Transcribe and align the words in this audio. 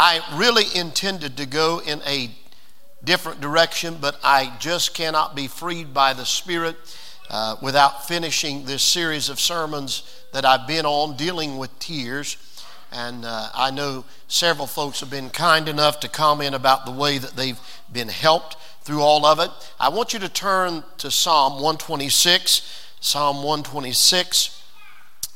I 0.00 0.22
really 0.36 0.62
intended 0.78 1.36
to 1.38 1.46
go 1.46 1.80
in 1.80 2.00
a 2.06 2.30
different 3.02 3.40
direction, 3.40 3.96
but 4.00 4.16
I 4.22 4.54
just 4.60 4.94
cannot 4.94 5.34
be 5.34 5.48
freed 5.48 5.92
by 5.92 6.12
the 6.12 6.24
Spirit 6.24 6.76
uh, 7.28 7.56
without 7.60 8.06
finishing 8.06 8.64
this 8.64 8.84
series 8.84 9.28
of 9.28 9.40
sermons 9.40 10.04
that 10.32 10.44
I've 10.44 10.68
been 10.68 10.86
on 10.86 11.16
dealing 11.16 11.58
with 11.58 11.76
tears. 11.80 12.36
And 12.92 13.24
uh, 13.24 13.48
I 13.52 13.72
know 13.72 14.04
several 14.28 14.68
folks 14.68 15.00
have 15.00 15.10
been 15.10 15.30
kind 15.30 15.68
enough 15.68 15.98
to 16.00 16.08
comment 16.08 16.54
about 16.54 16.86
the 16.86 16.92
way 16.92 17.18
that 17.18 17.32
they've 17.32 17.58
been 17.92 18.08
helped 18.08 18.56
through 18.82 19.02
all 19.02 19.26
of 19.26 19.40
it. 19.40 19.50
I 19.80 19.88
want 19.88 20.12
you 20.12 20.20
to 20.20 20.28
turn 20.28 20.84
to 20.98 21.10
Psalm 21.10 21.54
126, 21.54 22.94
Psalm 23.00 23.38
126, 23.38 24.62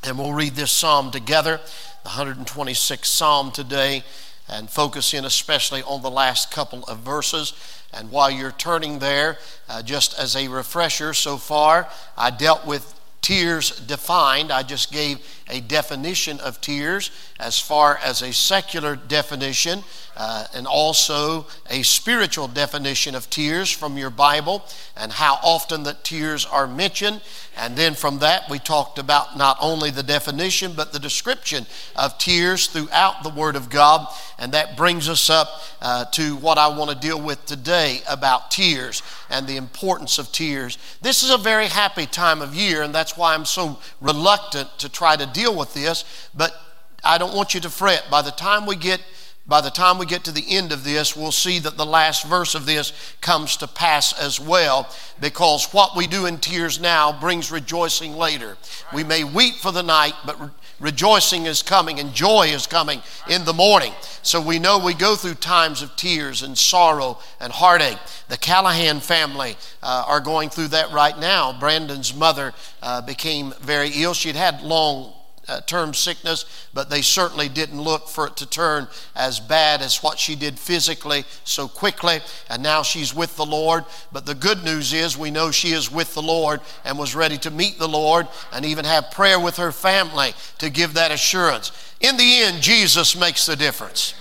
and 0.04 0.16
we'll 0.16 0.32
read 0.32 0.54
this 0.54 0.70
psalm 0.70 1.10
together, 1.10 1.60
the 2.04 2.10
126th 2.10 3.06
psalm 3.06 3.50
today, 3.50 4.04
and 4.52 4.68
focus 4.68 5.14
in 5.14 5.24
especially 5.24 5.82
on 5.82 6.02
the 6.02 6.10
last 6.10 6.50
couple 6.50 6.84
of 6.84 6.98
verses. 6.98 7.54
And 7.92 8.10
while 8.10 8.30
you're 8.30 8.52
turning 8.52 8.98
there, 8.98 9.38
uh, 9.68 9.82
just 9.82 10.18
as 10.18 10.36
a 10.36 10.48
refresher 10.48 11.14
so 11.14 11.38
far, 11.38 11.88
I 12.16 12.30
dealt 12.30 12.66
with 12.66 12.94
tears 13.22 13.70
defined. 13.70 14.52
I 14.52 14.62
just 14.62 14.92
gave 14.92 15.18
a 15.52 15.60
definition 15.60 16.40
of 16.40 16.60
tears 16.60 17.10
as 17.38 17.60
far 17.60 17.98
as 17.98 18.22
a 18.22 18.32
secular 18.32 18.96
definition 18.96 19.84
uh, 20.16 20.46
and 20.54 20.66
also 20.66 21.46
a 21.70 21.82
spiritual 21.82 22.48
definition 22.48 23.14
of 23.14 23.30
tears 23.30 23.70
from 23.70 23.96
your 23.96 24.10
Bible 24.10 24.64
and 24.96 25.12
how 25.12 25.38
often 25.42 25.82
that 25.84 26.04
tears 26.04 26.44
are 26.46 26.66
mentioned. 26.66 27.20
And 27.56 27.76
then 27.76 27.94
from 27.94 28.18
that, 28.18 28.48
we 28.50 28.58
talked 28.58 28.98
about 28.98 29.36
not 29.36 29.56
only 29.60 29.90
the 29.90 30.02
definition 30.02 30.72
but 30.74 30.92
the 30.92 30.98
description 30.98 31.66
of 31.96 32.18
tears 32.18 32.66
throughout 32.66 33.22
the 33.22 33.30
Word 33.30 33.56
of 33.56 33.70
God. 33.70 34.06
And 34.38 34.52
that 34.52 34.76
brings 34.76 35.08
us 35.08 35.30
up 35.30 35.48
uh, 35.80 36.04
to 36.06 36.36
what 36.36 36.58
I 36.58 36.68
want 36.68 36.90
to 36.90 36.96
deal 36.96 37.20
with 37.20 37.44
today 37.46 38.00
about 38.08 38.50
tears 38.50 39.02
and 39.30 39.46
the 39.46 39.56
importance 39.56 40.18
of 40.18 40.30
tears. 40.32 40.78
This 41.00 41.22
is 41.22 41.30
a 41.30 41.38
very 41.38 41.66
happy 41.66 42.06
time 42.06 42.42
of 42.42 42.54
year, 42.54 42.82
and 42.82 42.94
that's 42.94 43.16
why 43.16 43.34
I'm 43.34 43.44
so 43.44 43.78
reluctant 44.00 44.78
to 44.78 44.88
try 44.88 45.16
to 45.16 45.26
deal 45.26 45.41
with 45.50 45.74
this. 45.74 46.04
But 46.34 46.54
I 47.02 47.18
don't 47.18 47.34
want 47.34 47.54
you 47.54 47.60
to 47.60 47.70
fret. 47.70 48.04
By 48.10 48.22
the 48.22 48.30
time 48.30 48.66
we 48.66 48.76
get 48.76 49.00
by 49.44 49.60
the 49.60 49.70
time 49.70 49.98
we 49.98 50.06
get 50.06 50.24
to 50.24 50.32
the 50.32 50.56
end 50.56 50.70
of 50.70 50.84
this, 50.84 51.16
we'll 51.16 51.32
see 51.32 51.58
that 51.58 51.76
the 51.76 51.84
last 51.84 52.24
verse 52.24 52.54
of 52.54 52.64
this 52.64 52.92
comes 53.20 53.56
to 53.56 53.66
pass 53.66 54.12
as 54.12 54.38
well, 54.38 54.88
because 55.20 55.72
what 55.72 55.96
we 55.96 56.06
do 56.06 56.26
in 56.26 56.38
tears 56.38 56.80
now 56.80 57.18
brings 57.18 57.50
rejoicing 57.50 58.14
later. 58.14 58.56
We 58.94 59.02
may 59.02 59.24
weep 59.24 59.56
for 59.56 59.72
the 59.72 59.82
night, 59.82 60.14
but 60.24 60.40
re- 60.40 60.50
rejoicing 60.78 61.46
is 61.46 61.60
coming 61.60 61.98
and 61.98 62.14
joy 62.14 62.46
is 62.48 62.68
coming 62.68 63.02
in 63.28 63.44
the 63.44 63.52
morning. 63.52 63.92
So 64.22 64.40
we 64.40 64.60
know 64.60 64.78
we 64.78 64.94
go 64.94 65.16
through 65.16 65.34
times 65.34 65.82
of 65.82 65.96
tears 65.96 66.42
and 66.42 66.56
sorrow 66.56 67.18
and 67.40 67.52
heartache. 67.52 67.98
The 68.28 68.36
Callahan 68.36 69.00
family 69.00 69.56
uh, 69.82 70.04
are 70.06 70.20
going 70.20 70.50
through 70.50 70.68
that 70.68 70.92
right 70.92 71.18
now. 71.18 71.52
Brandon's 71.58 72.14
mother 72.14 72.54
uh, 72.80 73.00
became 73.00 73.54
very 73.60 73.90
ill. 73.96 74.14
She'd 74.14 74.36
had 74.36 74.62
long 74.62 75.14
uh, 75.48 75.60
term 75.62 75.92
sickness, 75.92 76.68
but 76.72 76.88
they 76.88 77.02
certainly 77.02 77.48
didn't 77.48 77.80
look 77.80 78.08
for 78.08 78.26
it 78.26 78.36
to 78.36 78.48
turn 78.48 78.86
as 79.16 79.40
bad 79.40 79.82
as 79.82 80.02
what 80.02 80.18
she 80.18 80.36
did 80.36 80.58
physically 80.58 81.24
so 81.44 81.66
quickly. 81.66 82.20
And 82.48 82.62
now 82.62 82.82
she's 82.82 83.14
with 83.14 83.36
the 83.36 83.46
Lord. 83.46 83.84
But 84.12 84.26
the 84.26 84.34
good 84.34 84.64
news 84.64 84.92
is 84.92 85.18
we 85.18 85.30
know 85.30 85.50
she 85.50 85.72
is 85.72 85.90
with 85.90 86.14
the 86.14 86.22
Lord 86.22 86.60
and 86.84 86.98
was 86.98 87.14
ready 87.14 87.38
to 87.38 87.50
meet 87.50 87.78
the 87.78 87.88
Lord 87.88 88.28
and 88.52 88.64
even 88.64 88.84
have 88.84 89.10
prayer 89.10 89.40
with 89.40 89.56
her 89.56 89.72
family 89.72 90.34
to 90.58 90.70
give 90.70 90.94
that 90.94 91.10
assurance. 91.10 91.72
In 92.00 92.16
the 92.16 92.42
end, 92.42 92.62
Jesus 92.62 93.16
makes 93.16 93.46
the 93.46 93.56
difference. 93.56 94.14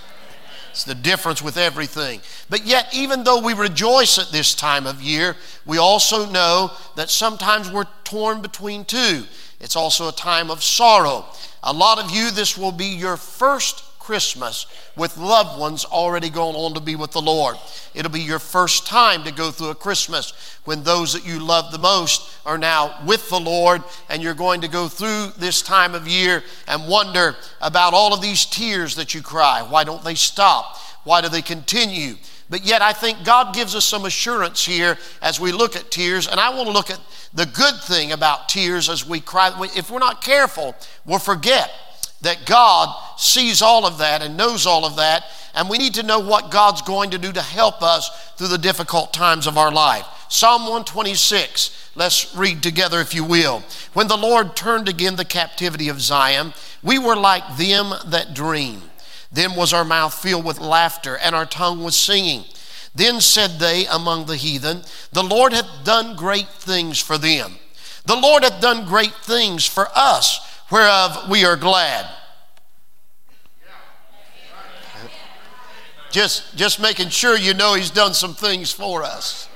It's 0.72 0.84
the 0.84 0.94
difference 0.94 1.42
with 1.42 1.58
everything. 1.58 2.22
But 2.48 2.64
yet, 2.64 2.88
even 2.94 3.24
though 3.24 3.42
we 3.42 3.52
rejoice 3.52 4.18
at 4.18 4.32
this 4.32 4.54
time 4.54 4.86
of 4.86 5.02
year, 5.02 5.36
we 5.66 5.76
also 5.76 6.24
know 6.30 6.72
that 6.96 7.10
sometimes 7.10 7.70
we're 7.70 7.86
torn 8.04 8.40
between 8.40 8.86
two. 8.86 9.24
It's 9.62 9.76
also 9.76 10.08
a 10.08 10.12
time 10.12 10.50
of 10.50 10.62
sorrow. 10.62 11.24
A 11.62 11.72
lot 11.72 11.98
of 11.98 12.10
you, 12.10 12.30
this 12.30 12.58
will 12.58 12.72
be 12.72 12.86
your 12.86 13.16
first 13.16 13.84
Christmas 14.00 14.66
with 14.96 15.16
loved 15.16 15.60
ones 15.60 15.84
already 15.84 16.28
going 16.28 16.56
on 16.56 16.74
to 16.74 16.80
be 16.80 16.96
with 16.96 17.12
the 17.12 17.22
Lord. 17.22 17.56
It'll 17.94 18.10
be 18.10 18.20
your 18.20 18.40
first 18.40 18.84
time 18.84 19.22
to 19.22 19.30
go 19.30 19.52
through 19.52 19.68
a 19.68 19.76
Christmas 19.76 20.32
when 20.64 20.82
those 20.82 21.12
that 21.12 21.24
you 21.24 21.38
love 21.38 21.70
the 21.70 21.78
most 21.78 22.28
are 22.44 22.58
now 22.58 23.00
with 23.06 23.30
the 23.30 23.38
Lord, 23.38 23.84
and 24.10 24.20
you're 24.20 24.34
going 24.34 24.62
to 24.62 24.68
go 24.68 24.88
through 24.88 25.28
this 25.38 25.62
time 25.62 25.94
of 25.94 26.08
year 26.08 26.42
and 26.66 26.88
wonder 26.88 27.36
about 27.60 27.94
all 27.94 28.12
of 28.12 28.20
these 28.20 28.44
tears 28.44 28.96
that 28.96 29.14
you 29.14 29.22
cry. 29.22 29.62
Why 29.62 29.84
don't 29.84 30.02
they 30.02 30.16
stop? 30.16 30.76
Why 31.04 31.20
do 31.20 31.28
they 31.28 31.42
continue? 31.42 32.16
But 32.52 32.66
yet, 32.66 32.82
I 32.82 32.92
think 32.92 33.24
God 33.24 33.54
gives 33.54 33.74
us 33.74 33.86
some 33.86 34.04
assurance 34.04 34.62
here 34.62 34.98
as 35.22 35.40
we 35.40 35.52
look 35.52 35.74
at 35.74 35.90
tears, 35.90 36.28
and 36.28 36.38
I 36.38 36.54
want 36.54 36.66
to 36.66 36.72
look 36.74 36.90
at 36.90 37.00
the 37.32 37.46
good 37.46 37.76
thing 37.76 38.12
about 38.12 38.50
tears 38.50 38.90
as 38.90 39.08
we 39.08 39.20
cry, 39.20 39.50
if 39.74 39.90
we're 39.90 39.98
not 39.98 40.20
careful, 40.20 40.76
we'll 41.06 41.18
forget 41.18 41.70
that 42.20 42.44
God 42.44 42.94
sees 43.16 43.62
all 43.62 43.86
of 43.86 43.96
that 43.98 44.20
and 44.20 44.36
knows 44.36 44.66
all 44.66 44.84
of 44.84 44.96
that, 44.96 45.24
and 45.54 45.70
we 45.70 45.78
need 45.78 45.94
to 45.94 46.02
know 46.02 46.18
what 46.18 46.50
God's 46.50 46.82
going 46.82 47.12
to 47.12 47.18
do 47.18 47.32
to 47.32 47.40
help 47.40 47.80
us 47.80 48.10
through 48.36 48.48
the 48.48 48.58
difficult 48.58 49.14
times 49.14 49.46
of 49.46 49.56
our 49.56 49.72
life. 49.72 50.04
Psalm 50.28 50.64
126, 50.64 51.92
let's 51.94 52.36
read 52.36 52.62
together 52.62 53.00
if 53.00 53.14
you 53.14 53.24
will. 53.24 53.62
When 53.94 54.08
the 54.08 54.16
Lord 54.18 54.56
turned 54.56 54.90
again 54.90 55.16
the 55.16 55.24
captivity 55.24 55.88
of 55.88 56.02
Zion, 56.02 56.52
we 56.82 56.98
were 56.98 57.16
like 57.16 57.56
them 57.56 57.94
that 58.08 58.34
dream. 58.34 58.82
Then 59.32 59.56
was 59.56 59.72
our 59.72 59.84
mouth 59.84 60.14
filled 60.14 60.44
with 60.44 60.60
laughter, 60.60 61.16
and 61.16 61.34
our 61.34 61.46
tongue 61.46 61.82
was 61.82 61.96
singing. 61.96 62.44
Then 62.94 63.20
said 63.20 63.52
they 63.58 63.86
among 63.86 64.26
the 64.26 64.36
heathen, 64.36 64.82
The 65.12 65.22
Lord 65.22 65.52
hath 65.52 65.84
done 65.84 66.16
great 66.16 66.48
things 66.48 66.98
for 66.98 67.16
them. 67.16 67.54
The 68.04 68.16
Lord 68.16 68.44
hath 68.44 68.60
done 68.60 68.86
great 68.86 69.14
things 69.14 69.66
for 69.66 69.88
us, 69.94 70.40
whereof 70.70 71.30
we 71.30 71.44
are 71.44 71.56
glad. 71.56 72.06
Just, 76.10 76.54
just 76.54 76.78
making 76.78 77.08
sure 77.08 77.38
you 77.38 77.54
know 77.54 77.72
He's 77.72 77.90
done 77.90 78.12
some 78.12 78.34
things 78.34 78.70
for 78.70 79.02
us. 79.02 79.48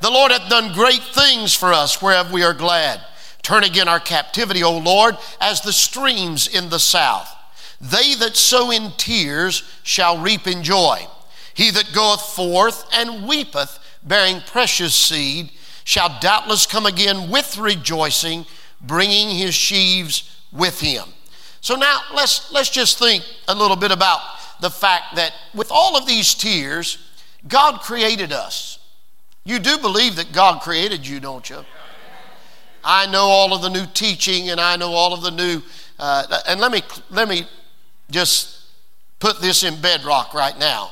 The 0.00 0.10
Lord 0.10 0.30
hath 0.30 0.48
done 0.48 0.72
great 0.72 1.02
things 1.02 1.52
for 1.54 1.72
us, 1.72 2.00
whereof 2.00 2.30
we 2.30 2.44
are 2.44 2.54
glad. 2.54 3.00
Turn 3.42 3.64
again 3.64 3.88
our 3.88 3.98
captivity, 3.98 4.62
O 4.62 4.78
Lord, 4.78 5.16
as 5.40 5.60
the 5.60 5.72
streams 5.72 6.46
in 6.46 6.68
the 6.68 6.78
south. 6.78 7.34
They 7.80 8.14
that 8.14 8.36
sow 8.36 8.70
in 8.70 8.92
tears 8.96 9.62
shall 9.82 10.18
reap 10.18 10.46
in 10.46 10.62
joy. 10.62 11.06
He 11.54 11.70
that 11.70 11.92
goeth 11.92 12.20
forth 12.20 12.84
and 12.92 13.26
weepeth, 13.26 13.78
bearing 14.02 14.40
precious 14.46 14.94
seed, 14.94 15.50
shall 15.84 16.18
doubtless 16.20 16.66
come 16.66 16.86
again 16.86 17.30
with 17.30 17.56
rejoicing, 17.56 18.46
bringing 18.80 19.30
his 19.30 19.54
sheaves 19.54 20.36
with 20.52 20.80
him. 20.80 21.04
So 21.60 21.74
now 21.74 22.00
let's, 22.14 22.52
let's 22.52 22.70
just 22.70 22.98
think 22.98 23.24
a 23.48 23.54
little 23.54 23.76
bit 23.76 23.90
about 23.90 24.20
the 24.60 24.70
fact 24.70 25.16
that 25.16 25.32
with 25.54 25.70
all 25.70 25.96
of 25.96 26.06
these 26.06 26.34
tears, 26.34 26.98
God 27.46 27.80
created 27.80 28.32
us. 28.32 28.78
You 29.44 29.58
do 29.58 29.78
believe 29.78 30.16
that 30.16 30.32
God 30.32 30.60
created 30.60 31.06
you, 31.06 31.20
don't 31.20 31.48
you? 31.48 31.64
I 32.84 33.06
know 33.06 33.24
all 33.24 33.54
of 33.54 33.62
the 33.62 33.70
new 33.70 33.86
teaching 33.94 34.50
and 34.50 34.60
I 34.60 34.76
know 34.76 34.92
all 34.92 35.12
of 35.12 35.22
the 35.22 35.30
new, 35.30 35.62
uh, 35.98 36.40
and 36.46 36.60
let 36.60 36.70
me, 36.70 36.82
let 37.10 37.28
me 37.28 37.46
just 38.10 38.62
put 39.18 39.40
this 39.40 39.64
in 39.64 39.80
bedrock 39.80 40.34
right 40.34 40.58
now. 40.58 40.90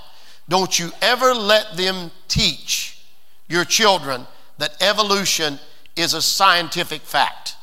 Don't 0.49 0.79
you 0.79 0.91
ever 1.03 1.35
let 1.35 1.77
them 1.77 2.11
teach 2.29 3.05
your 3.49 3.65
children 3.65 4.27
that 4.59 4.77
evolution 4.81 5.59
is 5.97 6.15
a 6.15 6.23
scientific 6.23 7.03
fact. 7.03 7.57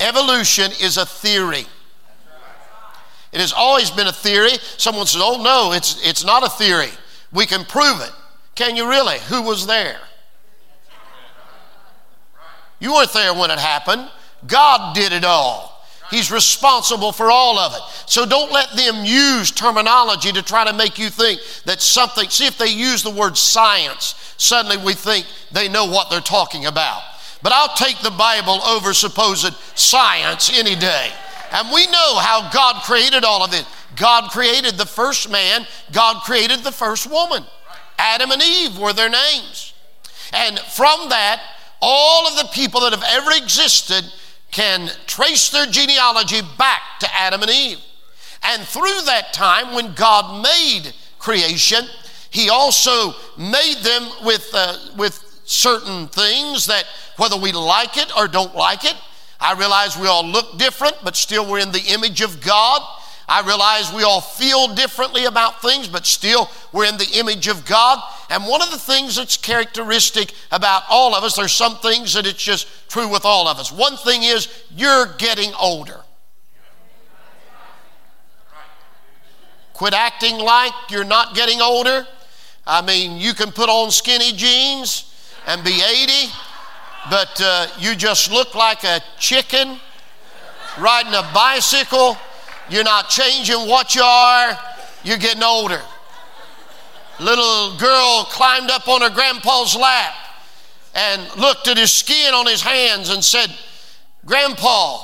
Evolution 0.00 0.70
is 0.80 0.96
a 0.96 1.04
theory. 1.04 1.66
It 3.32 3.40
has 3.40 3.52
always 3.52 3.90
been 3.90 4.06
a 4.06 4.12
theory. 4.12 4.52
Someone 4.76 5.06
says, 5.06 5.20
oh 5.22 5.42
no, 5.42 5.72
it's, 5.72 6.06
it's 6.06 6.24
not 6.24 6.44
a 6.44 6.48
theory. 6.48 6.90
We 7.32 7.46
can 7.46 7.64
prove 7.64 8.00
it. 8.00 8.12
Can 8.54 8.76
you 8.76 8.88
really? 8.88 9.18
Who 9.28 9.42
was 9.42 9.66
there? 9.66 9.98
You 12.80 12.92
weren't 12.94 13.12
there 13.12 13.34
when 13.34 13.50
it 13.50 13.58
happened. 13.58 14.08
God 14.46 14.94
did 14.94 15.12
it 15.12 15.24
all. 15.24 15.77
He's 16.10 16.30
responsible 16.30 17.12
for 17.12 17.30
all 17.30 17.58
of 17.58 17.74
it. 17.74 17.80
So 18.06 18.24
don't 18.24 18.50
let 18.50 18.70
them 18.72 19.04
use 19.04 19.50
terminology 19.50 20.32
to 20.32 20.42
try 20.42 20.64
to 20.64 20.72
make 20.72 20.98
you 20.98 21.10
think 21.10 21.40
that 21.64 21.82
something, 21.82 22.30
see 22.30 22.46
if 22.46 22.56
they 22.56 22.68
use 22.68 23.02
the 23.02 23.10
word 23.10 23.36
science, 23.36 24.34
suddenly 24.38 24.78
we 24.78 24.94
think 24.94 25.26
they 25.52 25.68
know 25.68 25.84
what 25.84 26.10
they're 26.10 26.20
talking 26.20 26.66
about. 26.66 27.02
But 27.42 27.52
I'll 27.52 27.76
take 27.76 27.98
the 28.00 28.10
Bible 28.10 28.62
over 28.62 28.94
supposed 28.94 29.54
science 29.74 30.50
any 30.58 30.74
day. 30.74 31.10
And 31.52 31.70
we 31.72 31.86
know 31.86 32.16
how 32.18 32.50
God 32.52 32.82
created 32.82 33.24
all 33.24 33.44
of 33.44 33.54
it. 33.54 33.66
God 33.96 34.30
created 34.30 34.74
the 34.74 34.86
first 34.86 35.30
man, 35.30 35.66
God 35.92 36.22
created 36.22 36.60
the 36.60 36.72
first 36.72 37.10
woman. 37.10 37.44
Adam 37.98 38.30
and 38.30 38.42
Eve 38.42 38.78
were 38.78 38.92
their 38.92 39.08
names. 39.08 39.74
And 40.32 40.58
from 40.58 41.08
that, 41.08 41.42
all 41.80 42.26
of 42.26 42.36
the 42.36 42.48
people 42.52 42.80
that 42.82 42.92
have 42.92 43.04
ever 43.06 43.30
existed 43.32 44.04
can 44.50 44.90
trace 45.06 45.50
their 45.50 45.66
genealogy 45.66 46.40
back 46.56 46.82
to 47.00 47.14
Adam 47.14 47.42
and 47.42 47.50
Eve. 47.50 47.78
And 48.42 48.62
through 48.62 49.02
that 49.06 49.32
time, 49.32 49.74
when 49.74 49.94
God 49.94 50.42
made 50.42 50.92
creation, 51.18 51.84
He 52.30 52.48
also 52.48 53.14
made 53.36 53.78
them 53.82 54.08
with, 54.24 54.50
uh, 54.54 54.76
with 54.96 55.40
certain 55.44 56.08
things 56.08 56.66
that, 56.66 56.84
whether 57.16 57.36
we 57.36 57.52
like 57.52 57.96
it 57.96 58.16
or 58.16 58.28
don't 58.28 58.54
like 58.54 58.84
it, 58.84 58.96
I 59.40 59.52
realize 59.52 59.96
we 59.96 60.08
all 60.08 60.26
look 60.26 60.58
different, 60.58 60.96
but 61.04 61.16
still 61.16 61.48
we're 61.48 61.60
in 61.60 61.72
the 61.72 61.92
image 61.92 62.20
of 62.20 62.40
God. 62.40 62.82
I 63.28 63.42
realize 63.42 63.92
we 63.92 64.04
all 64.04 64.22
feel 64.22 64.74
differently 64.74 65.26
about 65.26 65.60
things, 65.60 65.86
but 65.86 66.06
still 66.06 66.50
we're 66.72 66.86
in 66.86 66.96
the 66.96 67.08
image 67.14 67.46
of 67.46 67.66
God. 67.66 68.02
And 68.30 68.44
one 68.44 68.62
of 68.62 68.70
the 68.70 68.78
things 68.78 69.16
that's 69.16 69.36
characteristic 69.36 70.32
about 70.50 70.84
all 70.88 71.14
of 71.14 71.22
us, 71.22 71.36
there's 71.36 71.52
some 71.52 71.76
things 71.76 72.14
that 72.14 72.26
it's 72.26 72.42
just 72.42 72.66
true 72.88 73.06
with 73.06 73.26
all 73.26 73.46
of 73.46 73.58
us. 73.58 73.70
One 73.70 73.96
thing 73.98 74.22
is 74.22 74.48
you're 74.74 75.14
getting 75.18 75.52
older. 75.60 76.00
Quit 79.74 79.92
acting 79.92 80.38
like 80.38 80.72
you're 80.90 81.04
not 81.04 81.34
getting 81.34 81.60
older. 81.60 82.06
I 82.66 82.82
mean, 82.82 83.18
you 83.18 83.34
can 83.34 83.52
put 83.52 83.68
on 83.68 83.90
skinny 83.90 84.32
jeans 84.32 85.14
and 85.46 85.62
be 85.62 85.80
80, 85.82 86.32
but 87.10 87.40
uh, 87.42 87.66
you 87.78 87.94
just 87.94 88.32
look 88.32 88.54
like 88.54 88.84
a 88.84 89.00
chicken 89.18 89.78
riding 90.80 91.14
a 91.14 91.30
bicycle. 91.34 92.16
You're 92.70 92.84
not 92.84 93.08
changing 93.08 93.68
what 93.68 93.94
you 93.94 94.02
are, 94.02 94.58
you're 95.02 95.18
getting 95.18 95.42
older. 95.42 95.80
Little 97.20 97.76
girl 97.78 98.24
climbed 98.30 98.70
up 98.70 98.88
on 98.88 99.00
her 99.00 99.10
grandpa's 99.10 99.74
lap 99.74 100.14
and 100.94 101.22
looked 101.36 101.68
at 101.68 101.76
his 101.76 101.92
skin 101.92 102.34
on 102.34 102.46
his 102.46 102.62
hands 102.62 103.10
and 103.10 103.24
said, 103.24 103.52
Grandpa, 104.24 105.02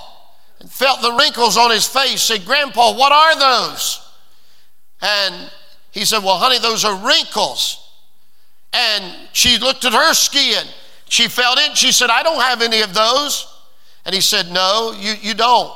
and 0.61 0.71
felt 0.71 1.03
the 1.03 1.13
wrinkles 1.13 1.57
on 1.57 1.71
his 1.71 1.87
face, 1.87 2.23
said, 2.23 2.45
Grandpa, 2.45 2.95
what 2.97 3.13
are 3.13 3.39
those? 3.39 4.01
And 5.01 5.51
he 5.91 6.05
said, 6.05 6.23
Well, 6.23 6.39
honey, 6.39 6.59
those 6.59 6.85
are 6.85 6.97
wrinkles. 7.07 7.81
And 8.73 9.29
she 9.33 9.59
looked 9.59 9.85
at 9.85 9.93
her 9.93 10.15
skin. 10.15 10.67
She 11.09 11.29
felt 11.29 11.59
it. 11.59 11.77
She 11.77 11.93
said, 11.93 12.11
I 12.11 12.23
don't 12.23 12.41
have 12.41 12.63
any 12.63 12.81
of 12.81 12.93
those. 12.95 13.47
And 14.05 14.15
he 14.15 14.21
said, 14.21 14.51
No, 14.51 14.95
you, 14.99 15.15
you 15.21 15.35
don't. 15.35 15.73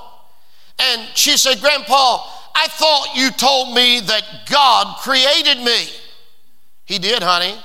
And 0.79 1.09
she 1.15 1.37
said, 1.37 1.61
Grandpa, 1.61 2.25
I 2.55 2.69
thought 2.69 3.15
you 3.15 3.31
told 3.31 3.75
me 3.75 4.01
that 4.01 4.23
God 4.49 4.97
created 4.99 5.63
me. 5.63 5.89
He 6.85 6.99
did, 6.99 7.23
honey. 7.23 7.57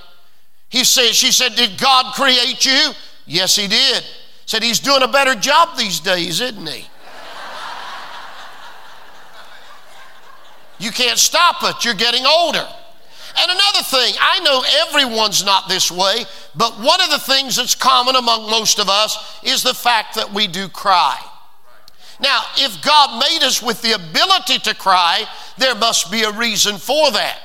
He 0.70 0.84
said, 0.84 1.14
she 1.14 1.32
said, 1.32 1.56
Did 1.56 1.80
God 1.80 2.14
create 2.16 2.66
you? 2.66 2.92
Yes, 3.26 3.56
he 3.56 3.68
did. 3.68 4.04
Said 4.46 4.64
he's 4.64 4.80
doing 4.80 5.04
a 5.04 5.08
better 5.08 5.36
job 5.36 5.78
these 5.78 6.00
days, 6.00 6.42
isn't 6.42 6.68
he? 6.68 6.86
You 10.80 10.92
can't 10.92 11.18
stop 11.18 11.64
it. 11.64 11.86
You're 11.86 11.94
getting 11.94 12.26
older. 12.26 12.68
And 13.38 13.52
another 13.52 13.84
thing, 13.84 14.14
I 14.20 14.40
know 14.42 14.64
everyone's 14.88 15.46
not 15.46 15.70
this 15.70 15.92
way, 15.92 16.26
but 16.56 16.74
one 16.80 17.02
of 17.02 17.10
the 17.10 17.20
things 17.20 17.56
that's 17.56 17.74
common 17.74 18.16
among 18.16 18.50
most 18.50 18.80
of 18.80 18.90
us 18.90 19.40
is 19.44 19.64
the 19.64 19.74
fact 19.74 20.16
that 20.16 20.34
we 20.34 20.46
do 20.46 20.68
cry. 20.68 21.20
Now, 22.24 22.42
if 22.56 22.82
God 22.82 23.20
made 23.20 23.44
us 23.44 23.62
with 23.62 23.82
the 23.82 23.92
ability 23.92 24.60
to 24.60 24.74
cry, 24.74 25.26
there 25.58 25.76
must 25.76 26.10
be 26.10 26.24
a 26.24 26.32
reason 26.32 26.78
for 26.78 27.12
that. 27.12 27.38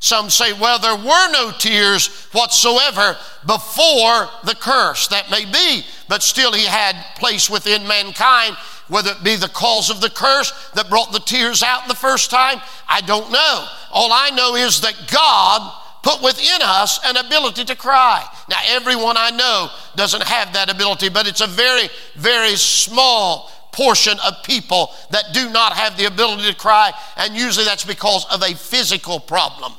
Some 0.00 0.30
say, 0.30 0.52
well, 0.52 0.78
there 0.78 0.94
were 0.94 1.32
no 1.32 1.50
tears 1.58 2.06
whatsoever 2.32 3.16
before 3.46 4.28
the 4.44 4.54
curse. 4.54 5.08
That 5.08 5.30
may 5.30 5.44
be, 5.44 5.84
but 6.08 6.22
still 6.22 6.52
he 6.52 6.66
had 6.66 6.94
place 7.16 7.50
within 7.50 7.86
mankind 7.88 8.56
whether 8.88 9.10
it 9.10 9.22
be 9.22 9.36
the 9.36 9.48
cause 9.48 9.90
of 9.90 10.00
the 10.00 10.10
curse 10.10 10.52
that 10.74 10.88
brought 10.88 11.12
the 11.12 11.20
tears 11.20 11.62
out 11.62 11.88
the 11.88 11.94
first 11.94 12.30
time, 12.30 12.60
I 12.88 13.00
don't 13.02 13.30
know. 13.30 13.66
All 13.92 14.10
I 14.12 14.30
know 14.30 14.54
is 14.54 14.80
that 14.80 14.94
God 15.10 15.72
put 16.02 16.22
within 16.22 16.62
us 16.62 16.98
an 17.04 17.16
ability 17.16 17.64
to 17.66 17.76
cry. 17.76 18.24
Now, 18.48 18.58
everyone 18.66 19.16
I 19.18 19.30
know 19.30 19.68
doesn't 19.94 20.22
have 20.22 20.54
that 20.54 20.70
ability, 20.70 21.10
but 21.10 21.26
it's 21.26 21.40
a 21.40 21.46
very, 21.46 21.88
very 22.14 22.56
small 22.56 23.50
portion 23.72 24.18
of 24.26 24.42
people 24.42 24.92
that 25.10 25.32
do 25.32 25.50
not 25.50 25.74
have 25.74 25.96
the 25.96 26.06
ability 26.06 26.50
to 26.50 26.56
cry, 26.56 26.92
and 27.16 27.36
usually 27.36 27.64
that's 27.64 27.84
because 27.84 28.26
of 28.26 28.42
a 28.42 28.54
physical 28.54 29.20
problem. 29.20 29.72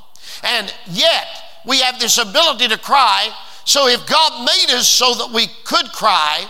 And 0.44 0.74
yet, 0.90 1.28
we 1.66 1.80
have 1.80 2.00
this 2.00 2.18
ability 2.18 2.68
to 2.70 2.78
cry. 2.78 3.30
So, 3.66 3.88
if 3.88 4.08
God 4.08 4.46
made 4.46 4.74
us 4.74 4.88
so 4.88 5.14
that 5.16 5.32
we 5.34 5.48
could 5.64 5.88
cry, 5.92 6.50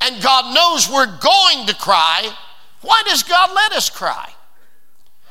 and 0.00 0.22
God 0.22 0.54
knows 0.54 0.90
we're 0.90 1.18
going 1.18 1.66
to 1.66 1.74
cry, 1.74 2.28
why 2.80 3.02
does 3.06 3.22
God 3.22 3.50
let 3.54 3.72
us 3.72 3.90
cry? 3.90 4.30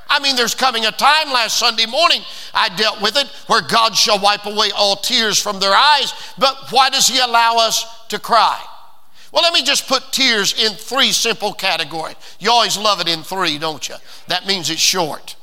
I 0.08 0.19
mean, 0.19 0.36
there's 0.36 0.56
coming 0.56 0.86
a 0.86 0.92
time 0.92 1.31
last 1.31 1.58
Sunday 1.58 1.86
morning, 1.86 2.22
I 2.54 2.69
dealt 2.69 3.01
with 3.01 3.18
it, 3.18 3.28
where 3.48 3.62
God 3.62 3.96
shall 3.96 4.19
wipe 4.19 4.46
away 4.46 4.72
all 4.72 4.96
tears 4.96 5.42
from 5.42 5.60
their 5.60 5.74
eyes, 5.74 6.13
but 6.38 6.72
why 6.72 6.90
does 6.90 7.08
He 7.08 7.19
allow 7.19 7.58
us 7.58 7.86
to 8.10 8.19
cry? 8.19 8.62
Well, 9.31 9.44
let 9.44 9.54
me 9.54 9.63
just 9.63 9.88
put 9.88 10.12
tears 10.12 10.54
in 10.54 10.74
three 10.74 11.12
simple 11.12 11.54
categories. 11.54 12.16
You 12.39 12.51
always 12.51 12.77
love 12.77 13.01
it 13.01 13.07
in 13.07 13.24
three, 13.24 13.57
don't 13.57 13.88
you? 13.88 13.95
That 14.27 14.45
means 14.48 14.69
it's 14.69 14.80
short. 14.80 15.36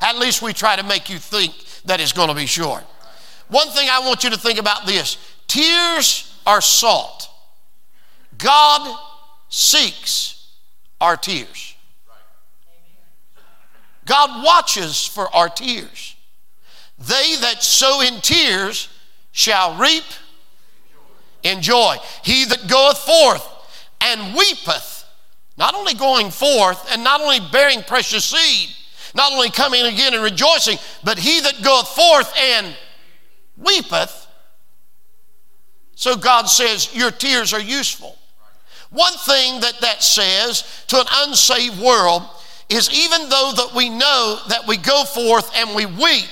At 0.00 0.18
least 0.18 0.42
we 0.42 0.52
try 0.52 0.76
to 0.76 0.82
make 0.82 1.08
you 1.08 1.18
think 1.18 1.54
that 1.84 2.00
it's 2.00 2.12
going 2.12 2.28
to 2.28 2.34
be 2.34 2.46
short. 2.46 2.84
One 3.48 3.68
thing 3.68 3.88
I 3.90 4.00
want 4.00 4.24
you 4.24 4.30
to 4.30 4.38
think 4.38 4.58
about 4.58 4.86
this 4.86 5.16
tears 5.46 6.38
are 6.46 6.60
salt. 6.60 7.28
God 8.36 8.98
seeks 9.48 10.52
our 11.00 11.16
tears. 11.16 11.74
God 14.04 14.44
watches 14.44 15.04
for 15.04 15.34
our 15.34 15.48
tears. 15.48 16.16
They 16.98 17.36
that 17.40 17.62
sow 17.62 18.00
in 18.00 18.20
tears 18.20 18.88
shall 19.32 19.76
reap 19.76 20.04
in 21.42 21.62
joy. 21.62 21.96
He 22.22 22.44
that 22.46 22.68
goeth 22.68 22.98
forth 22.98 23.46
and 24.00 24.34
weepeth, 24.34 25.04
not 25.56 25.74
only 25.74 25.94
going 25.94 26.30
forth 26.30 26.92
and 26.92 27.02
not 27.02 27.20
only 27.20 27.40
bearing 27.52 27.82
precious 27.82 28.24
seed, 28.24 28.74
not 29.14 29.32
only 29.32 29.50
coming 29.50 29.84
again 29.86 30.14
and 30.14 30.22
rejoicing, 30.22 30.78
but 31.02 31.18
he 31.18 31.40
that 31.40 31.62
goeth 31.62 31.88
forth 31.88 32.32
and 32.36 32.76
weepeth. 33.56 34.26
So 35.94 36.16
God 36.16 36.44
says, 36.44 36.94
Your 36.94 37.10
tears 37.10 37.52
are 37.52 37.60
useful. 37.60 38.16
One 38.90 39.12
thing 39.12 39.60
that 39.60 39.80
that 39.80 40.02
says 40.02 40.84
to 40.88 41.00
an 41.00 41.06
unsaved 41.12 41.80
world 41.80 42.22
is 42.68 42.90
even 42.92 43.28
though 43.28 43.52
that 43.56 43.72
we 43.74 43.88
know 43.88 44.38
that 44.48 44.66
we 44.66 44.76
go 44.76 45.04
forth 45.04 45.50
and 45.54 45.74
we 45.74 45.86
weep, 45.86 46.28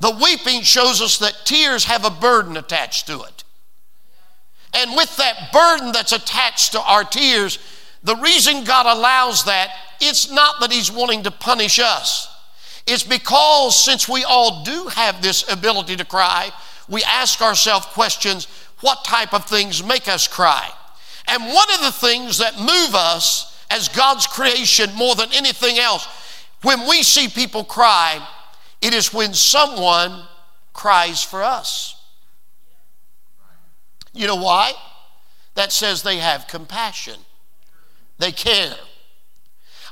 the 0.00 0.10
weeping 0.10 0.62
shows 0.62 1.00
us 1.02 1.18
that 1.18 1.44
tears 1.44 1.84
have 1.84 2.04
a 2.04 2.10
burden 2.10 2.56
attached 2.56 3.06
to 3.08 3.22
it. 3.22 3.39
And 4.74 4.96
with 4.96 5.16
that 5.16 5.52
burden 5.52 5.92
that's 5.92 6.12
attached 6.12 6.72
to 6.72 6.80
our 6.80 7.04
tears, 7.04 7.58
the 8.02 8.16
reason 8.16 8.64
God 8.64 8.86
allows 8.86 9.44
that, 9.44 9.74
it's 10.00 10.30
not 10.30 10.60
that 10.60 10.72
He's 10.72 10.90
wanting 10.90 11.24
to 11.24 11.30
punish 11.30 11.78
us. 11.78 12.28
It's 12.86 13.02
because 13.02 13.78
since 13.78 14.08
we 14.08 14.24
all 14.24 14.64
do 14.64 14.86
have 14.88 15.22
this 15.22 15.50
ability 15.50 15.96
to 15.96 16.04
cry, 16.04 16.50
we 16.88 17.04
ask 17.04 17.40
ourselves 17.40 17.86
questions 17.86 18.46
what 18.80 19.04
type 19.04 19.34
of 19.34 19.44
things 19.44 19.84
make 19.84 20.08
us 20.08 20.26
cry? 20.26 20.68
And 21.28 21.44
one 21.44 21.70
of 21.72 21.80
the 21.80 21.92
things 21.92 22.38
that 22.38 22.58
move 22.58 22.94
us 22.94 23.64
as 23.70 23.88
God's 23.88 24.26
creation 24.26 24.92
more 24.94 25.14
than 25.14 25.28
anything 25.32 25.78
else, 25.78 26.08
when 26.62 26.88
we 26.88 27.02
see 27.02 27.28
people 27.28 27.62
cry, 27.62 28.26
it 28.80 28.94
is 28.94 29.12
when 29.12 29.34
someone 29.34 30.24
cries 30.72 31.22
for 31.22 31.42
us. 31.42 31.99
You 34.12 34.26
know 34.26 34.36
why? 34.36 34.72
That 35.54 35.72
says 35.72 36.02
they 36.02 36.18
have 36.18 36.48
compassion, 36.48 37.18
they 38.18 38.32
care. 38.32 38.74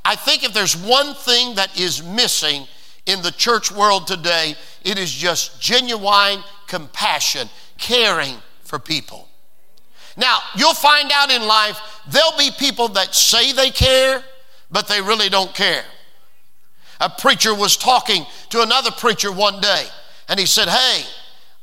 I 0.04 0.14
think 0.14 0.44
if 0.44 0.52
there's 0.52 0.76
one 0.76 1.14
thing 1.14 1.56
that 1.56 1.78
is 1.78 2.02
missing 2.02 2.66
in 3.06 3.20
the 3.22 3.32
church 3.32 3.70
world 3.70 4.06
today, 4.06 4.54
it 4.84 4.98
is 4.98 5.12
just 5.12 5.60
genuine 5.60 6.42
compassion, 6.66 7.48
caring 7.76 8.36
for 8.62 8.78
people. 8.78 9.28
Now, 10.16 10.38
you'll 10.56 10.74
find 10.74 11.10
out 11.12 11.30
in 11.30 11.42
life, 11.42 11.80
there'll 12.08 12.36
be 12.38 12.50
people 12.58 12.88
that 12.88 13.14
say 13.14 13.52
they 13.52 13.70
care, 13.70 14.22
but 14.70 14.88
they 14.88 15.00
really 15.00 15.28
don't 15.28 15.54
care. 15.54 15.84
A 17.00 17.08
preacher 17.08 17.54
was 17.54 17.76
talking 17.76 18.26
to 18.50 18.62
another 18.62 18.90
preacher 18.90 19.30
one 19.30 19.60
day, 19.60 19.84
and 20.28 20.38
he 20.38 20.46
said, 20.46 20.68
Hey, 20.68 21.04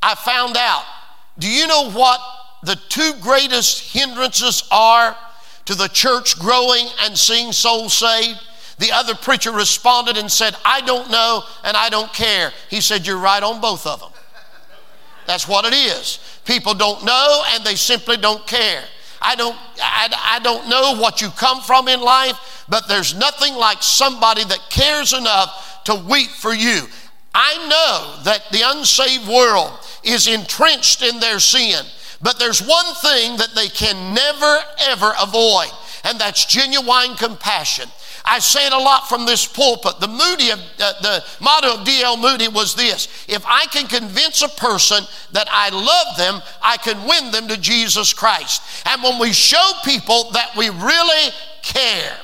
I 0.02 0.16
found 0.16 0.56
out. 0.56 0.84
Do 1.38 1.50
you 1.50 1.68
know 1.68 1.92
what 1.92 2.22
the 2.66 2.80
two 2.90 3.14
greatest 3.22 3.94
hindrances 3.94 4.68
are 4.72 5.16
to 5.66 5.76
the 5.76 5.88
church 5.88 6.38
growing 6.40 6.88
and 7.02 7.18
seeing 7.18 7.52
souls 7.52 7.94
saved? 7.94 8.40
The 8.78 8.92
other 8.92 9.16
preacher 9.16 9.52
responded 9.52 10.18
and 10.18 10.32
said, 10.32 10.56
I 10.66 10.82
don't 10.82 11.10
know 11.10 11.44
and 11.64 11.78
I 11.78 11.90
don't 11.90 12.12
care. 12.14 12.52
He 12.70 12.82
said, 12.82 13.08
You're 13.08 13.18
right 13.18 13.42
on 13.42 13.62
both 13.62 13.88
of 13.88 14.00
them. 14.00 14.12
That's 15.28 15.48
what 15.48 15.66
it 15.66 15.74
is. 15.74 16.20
People 16.46 16.74
don't 16.74 17.04
know 17.04 17.44
and 17.54 17.64
they 17.64 17.76
simply 17.76 18.18
don't 18.18 18.46
care. 18.46 18.84
I 19.22 19.36
don't, 19.36 19.58
I, 19.82 20.36
I 20.36 20.40
don't 20.40 20.70
know 20.70 21.02
what 21.02 21.22
you 21.22 21.30
come 21.30 21.62
from 21.62 21.88
in 21.88 22.00
life, 22.00 22.66
but 22.70 22.88
there's 22.88 23.16
nothing 23.16 23.56
like 23.56 23.82
somebody 23.82 24.44
that 24.44 24.60
cares 24.70 25.14
enough 25.14 25.84
to 25.86 25.96
weep 25.96 26.30
for 26.30 26.54
you. 26.54 26.82
I 27.34 27.68
know 27.68 28.24
that 28.24 28.44
the 28.52 28.62
unsaved 28.64 29.28
world 29.28 29.72
is 30.04 30.28
entrenched 30.28 31.02
in 31.02 31.20
their 31.20 31.40
sin, 31.40 31.84
but 32.22 32.40
there's 32.40 32.62
one 32.62 32.94
thing 32.96 33.38
that 33.38 33.54
they 33.56 33.68
can 33.68 34.14
never, 34.14 34.60
ever 34.88 35.14
avoid, 35.22 35.70
and 36.04 36.20
that's 36.20 36.46
genuine 36.46 37.16
compassion. 37.16 37.90
I 38.26 38.40
say 38.40 38.66
it 38.66 38.74
a 38.74 38.78
lot 38.78 39.08
from 39.08 39.26
this 39.26 39.46
pulpit. 39.46 40.00
The 40.00 40.08
Moody 40.08 40.50
of, 40.50 40.60
uh, 40.80 40.94
the 41.02 41.24
motto 41.40 41.76
of 41.76 41.86
D.L. 41.86 42.18
Moody 42.18 42.48
was 42.48 42.74
this: 42.74 43.08
If 43.28 43.46
I 43.46 43.66
can 43.68 43.88
convince 43.88 44.42
a 44.42 44.50
person 44.50 45.04
that 45.32 45.48
I 45.52 45.70
love 45.70 46.18
them, 46.18 46.42
I 46.62 46.78
can 46.78 47.08
win 47.08 47.32
them 47.32 47.48
to 47.48 47.58
Jesus 47.58 48.14
Christ. 48.14 48.64
And 48.88 49.04
when 49.04 49.20
we 49.20 49.32
show 49.32 49.72
people 49.84 50.32
that 50.32 50.56
we 50.58 50.70
really 50.70 51.32
care, 51.62 52.18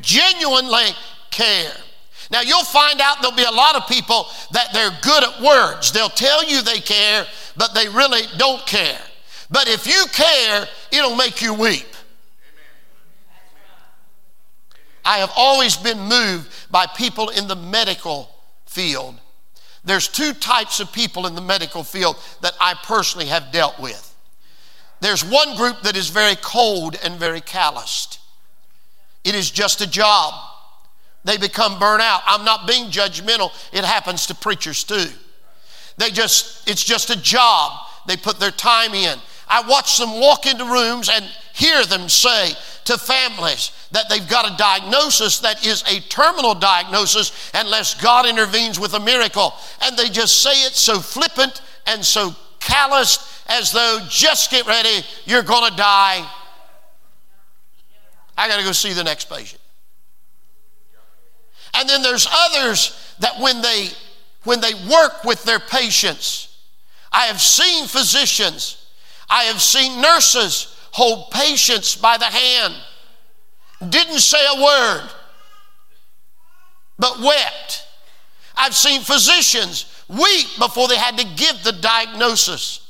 genuinely 0.00 0.90
care. 1.30 1.72
Now 2.32 2.40
you'll 2.40 2.64
find 2.64 2.98
out 3.02 3.18
there'll 3.20 3.36
be 3.36 3.44
a 3.44 3.50
lot 3.50 3.76
of 3.76 3.86
people 3.86 4.26
that 4.52 4.72
they're 4.72 4.96
good 5.02 5.22
at 5.22 5.42
words. 5.42 5.92
They'll 5.92 6.08
tell 6.08 6.42
you 6.42 6.62
they 6.62 6.80
care, 6.80 7.26
but 7.58 7.74
they 7.74 7.88
really 7.88 8.22
don't 8.38 8.66
care. 8.66 8.98
But 9.50 9.68
if 9.68 9.86
you 9.86 10.06
care, 10.12 10.66
it'll 10.90 11.14
make 11.14 11.42
you 11.42 11.52
weep. 11.52 11.86
I 15.04 15.18
have 15.18 15.32
always 15.36 15.76
been 15.76 15.98
moved 15.98 16.50
by 16.70 16.86
people 16.86 17.28
in 17.28 17.48
the 17.48 17.56
medical 17.56 18.30
field. 18.64 19.16
There's 19.84 20.08
two 20.08 20.32
types 20.32 20.80
of 20.80 20.90
people 20.90 21.26
in 21.26 21.34
the 21.34 21.40
medical 21.42 21.84
field 21.84 22.16
that 22.40 22.54
I 22.58 22.74
personally 22.84 23.26
have 23.26 23.52
dealt 23.52 23.78
with. 23.78 24.08
There's 25.00 25.24
one 25.24 25.56
group 25.56 25.82
that 25.82 25.96
is 25.96 26.08
very 26.08 26.36
cold 26.36 26.96
and 27.04 27.16
very 27.16 27.40
calloused. 27.40 28.20
It 29.24 29.34
is 29.34 29.50
just 29.50 29.80
a 29.82 29.90
job. 29.90 30.51
They 31.24 31.36
become 31.36 31.78
burnt 31.78 32.02
out. 32.02 32.22
I'm 32.26 32.44
not 32.44 32.66
being 32.66 32.90
judgmental. 32.90 33.52
It 33.72 33.84
happens 33.84 34.26
to 34.26 34.34
preachers 34.34 34.84
too. 34.84 35.06
They 35.98 36.10
just, 36.10 36.68
it's 36.68 36.82
just 36.82 37.10
a 37.10 37.20
job. 37.20 37.86
They 38.06 38.16
put 38.16 38.40
their 38.40 38.50
time 38.50 38.94
in. 38.94 39.18
I 39.48 39.66
watch 39.68 39.98
them 39.98 40.18
walk 40.18 40.46
into 40.46 40.64
rooms 40.64 41.08
and 41.12 41.24
hear 41.52 41.84
them 41.84 42.08
say 42.08 42.52
to 42.84 42.98
families 42.98 43.70
that 43.92 44.08
they've 44.08 44.28
got 44.28 44.50
a 44.50 44.56
diagnosis 44.56 45.40
that 45.40 45.64
is 45.64 45.82
a 45.82 46.00
terminal 46.08 46.54
diagnosis 46.54 47.50
unless 47.54 47.94
God 48.00 48.26
intervenes 48.26 48.80
with 48.80 48.94
a 48.94 49.00
miracle. 49.00 49.54
And 49.82 49.96
they 49.96 50.08
just 50.08 50.42
say 50.42 50.64
it 50.64 50.72
so 50.72 50.98
flippant 50.98 51.62
and 51.86 52.04
so 52.04 52.34
calloused 52.58 53.20
as 53.48 53.70
though 53.72 54.00
just 54.08 54.50
get 54.50 54.66
ready, 54.66 55.04
you're 55.26 55.42
going 55.42 55.70
to 55.70 55.76
die. 55.76 56.26
I 58.36 58.48
got 58.48 58.56
to 58.56 58.64
go 58.64 58.72
see 58.72 58.92
the 58.92 59.04
next 59.04 59.26
patient. 59.26 59.61
And 61.74 61.88
then 61.88 62.02
there's 62.02 62.28
others 62.30 63.14
that 63.20 63.40
when 63.40 63.62
they 63.62 63.88
when 64.44 64.60
they 64.60 64.74
work 64.90 65.24
with 65.24 65.44
their 65.44 65.60
patients, 65.60 66.56
I 67.12 67.26
have 67.26 67.40
seen 67.40 67.86
physicians 67.86 68.82
I 69.32 69.44
have 69.44 69.62
seen 69.62 70.02
nurses 70.02 70.76
hold 70.90 71.30
patients 71.30 71.96
by 71.96 72.18
the 72.18 72.26
hand, 72.26 72.74
didn't 73.88 74.18
say 74.18 74.44
a 74.46 74.62
word, 74.62 75.08
but 76.98 77.18
wept. 77.18 77.86
I've 78.54 78.76
seen 78.76 79.00
physicians 79.00 80.04
weep 80.06 80.48
before 80.58 80.86
they 80.86 80.98
had 80.98 81.16
to 81.16 81.24
give 81.24 81.64
the 81.64 81.72
diagnosis. 81.72 82.86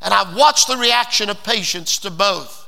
And 0.00 0.14
I've 0.14 0.34
watched 0.34 0.66
the 0.66 0.78
reaction 0.78 1.28
of 1.28 1.44
patients 1.44 1.98
to 1.98 2.10
both. 2.10 2.61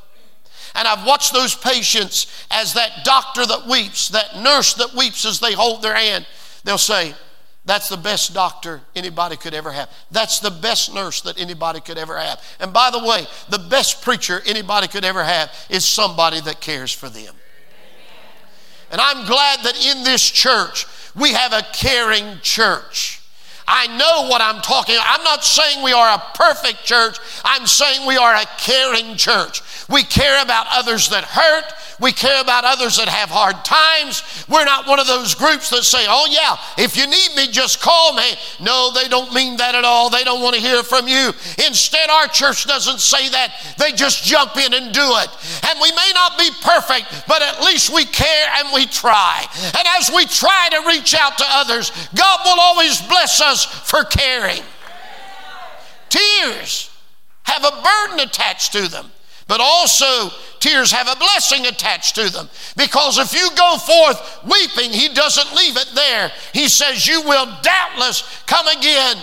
And 0.74 0.88
I've 0.88 1.06
watched 1.06 1.32
those 1.32 1.54
patients 1.54 2.46
as 2.50 2.74
that 2.74 3.04
doctor 3.04 3.46
that 3.46 3.66
weeps, 3.66 4.08
that 4.08 4.36
nurse 4.36 4.74
that 4.74 4.94
weeps 4.94 5.24
as 5.24 5.38
they 5.40 5.52
hold 5.52 5.82
their 5.82 5.94
hand. 5.94 6.26
They'll 6.64 6.78
say, 6.78 7.14
that's 7.64 7.88
the 7.88 7.96
best 7.96 8.34
doctor 8.34 8.82
anybody 8.94 9.36
could 9.36 9.54
ever 9.54 9.72
have. 9.72 9.88
That's 10.10 10.40
the 10.40 10.50
best 10.50 10.92
nurse 10.92 11.22
that 11.22 11.40
anybody 11.40 11.80
could 11.80 11.96
ever 11.96 12.18
have. 12.18 12.42
And 12.60 12.72
by 12.72 12.90
the 12.90 12.98
way, 12.98 13.26
the 13.48 13.58
best 13.58 14.02
preacher 14.02 14.42
anybody 14.46 14.86
could 14.86 15.04
ever 15.04 15.24
have 15.24 15.50
is 15.70 15.84
somebody 15.84 16.40
that 16.42 16.60
cares 16.60 16.92
for 16.92 17.08
them. 17.08 17.34
And 18.90 19.00
I'm 19.00 19.26
glad 19.26 19.60
that 19.64 19.86
in 19.86 20.04
this 20.04 20.30
church, 20.30 20.86
we 21.16 21.32
have 21.32 21.52
a 21.52 21.62
caring 21.72 22.38
church. 22.42 23.22
I 23.66 23.86
know 23.96 24.28
what 24.28 24.42
I'm 24.42 24.60
talking. 24.60 24.96
I'm 25.00 25.24
not 25.24 25.42
saying 25.42 25.82
we 25.82 25.92
are 25.92 26.14
a 26.14 26.22
perfect 26.36 26.84
church. 26.84 27.18
I'm 27.44 27.66
saying 27.66 28.06
we 28.06 28.16
are 28.16 28.34
a 28.34 28.44
caring 28.58 29.16
church. 29.16 29.62
We 29.88 30.02
care 30.02 30.42
about 30.42 30.66
others 30.70 31.08
that 31.10 31.24
hurt. 31.24 31.72
We 32.00 32.12
care 32.12 32.40
about 32.40 32.64
others 32.64 32.96
that 32.96 33.08
have 33.08 33.30
hard 33.30 33.64
times. 33.64 34.22
We're 34.48 34.64
not 34.64 34.86
one 34.86 34.98
of 34.98 35.06
those 35.06 35.34
groups 35.34 35.70
that 35.70 35.84
say, 35.84 36.04
oh, 36.08 36.26
yeah, 36.28 36.56
if 36.82 36.96
you 36.96 37.06
need 37.06 37.36
me, 37.36 37.48
just 37.48 37.80
call 37.80 38.14
me. 38.14 38.34
No, 38.60 38.90
they 38.92 39.08
don't 39.08 39.32
mean 39.32 39.56
that 39.58 39.74
at 39.74 39.84
all. 39.84 40.10
They 40.10 40.24
don't 40.24 40.42
want 40.42 40.56
to 40.56 40.60
hear 40.60 40.82
from 40.82 41.06
you. 41.06 41.32
Instead, 41.64 42.10
our 42.10 42.26
church 42.26 42.66
doesn't 42.66 43.00
say 43.00 43.28
that. 43.30 43.54
They 43.78 43.92
just 43.92 44.24
jump 44.24 44.56
in 44.56 44.74
and 44.74 44.92
do 44.92 45.04
it. 45.04 45.30
And 45.70 45.78
we 45.80 45.92
may 45.92 46.10
not 46.14 46.36
be 46.36 46.50
perfect, 46.60 47.24
but 47.28 47.40
at 47.40 47.62
least 47.62 47.94
we 47.94 48.04
care 48.04 48.48
and 48.58 48.68
we 48.74 48.86
try. 48.86 49.46
And 49.64 49.86
as 49.96 50.10
we 50.12 50.26
try 50.26 50.68
to 50.72 50.88
reach 50.88 51.14
out 51.14 51.38
to 51.38 51.44
others, 51.48 51.92
God 52.14 52.40
will 52.44 52.60
always 52.60 53.00
bless 53.02 53.40
us 53.40 53.53
for 53.62 54.04
caring. 54.04 54.62
Tears 56.08 56.90
have 57.42 57.64
a 57.64 57.82
burden 57.82 58.20
attached 58.20 58.72
to 58.72 58.88
them. 58.88 59.10
But 59.46 59.60
also, 59.60 60.30
tears 60.58 60.90
have 60.92 61.06
a 61.06 61.18
blessing 61.18 61.66
attached 61.66 62.14
to 62.14 62.30
them. 62.30 62.48
Because 62.76 63.18
if 63.18 63.34
you 63.34 63.50
go 63.56 63.76
forth 63.76 64.40
weeping, 64.44 64.90
He 64.90 65.12
doesn't 65.12 65.54
leave 65.54 65.76
it 65.76 65.90
there. 65.94 66.32
He 66.54 66.68
says, 66.68 67.06
You 67.06 67.20
will 67.22 67.46
doubtless 67.62 68.22
come 68.46 68.66
again, 68.68 69.18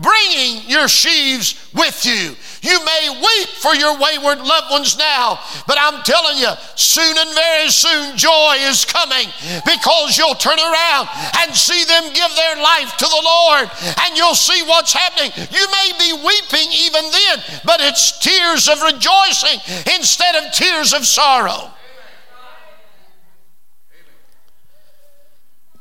bringing 0.00 0.68
your 0.68 0.88
sheaves 0.88 1.70
with 1.74 2.04
you. 2.04 2.36
You 2.62 2.84
may 2.84 3.08
weep 3.10 3.48
for 3.48 3.74
your 3.74 3.98
wayward 3.98 4.38
loved 4.38 4.70
ones 4.70 4.98
now, 4.98 5.40
but 5.66 5.78
I'm 5.80 6.02
telling 6.02 6.38
you, 6.38 6.50
soon 6.74 7.16
and 7.16 7.34
very 7.34 7.68
soon 7.68 8.16
joy 8.16 8.56
is 8.60 8.84
coming 8.84 9.28
because 9.64 10.18
you'll 10.18 10.34
turn 10.34 10.58
around 10.58 11.08
and 11.38 11.54
see 11.54 11.84
them 11.84 12.12
give 12.12 12.34
their 12.34 12.56
life 12.56 12.96
to 12.96 13.06
the 13.06 13.22
Lord 13.24 13.70
and 14.04 14.16
you'll 14.16 14.34
see 14.34 14.62
what's 14.62 14.92
happening. 14.92 15.32
You 15.50 15.66
may 15.70 15.92
be 15.98 16.12
weeping 16.12 16.72
even 16.72 17.10
then, 17.10 17.42
but 17.64 17.80
it's 17.80 18.18
tears 18.18 18.68
of 18.68 18.82
rejoicing 18.82 19.60
instead 19.94 20.34
of 20.34 20.52
tears 20.52 20.92
of 20.92 21.06
sorrow. 21.06 21.72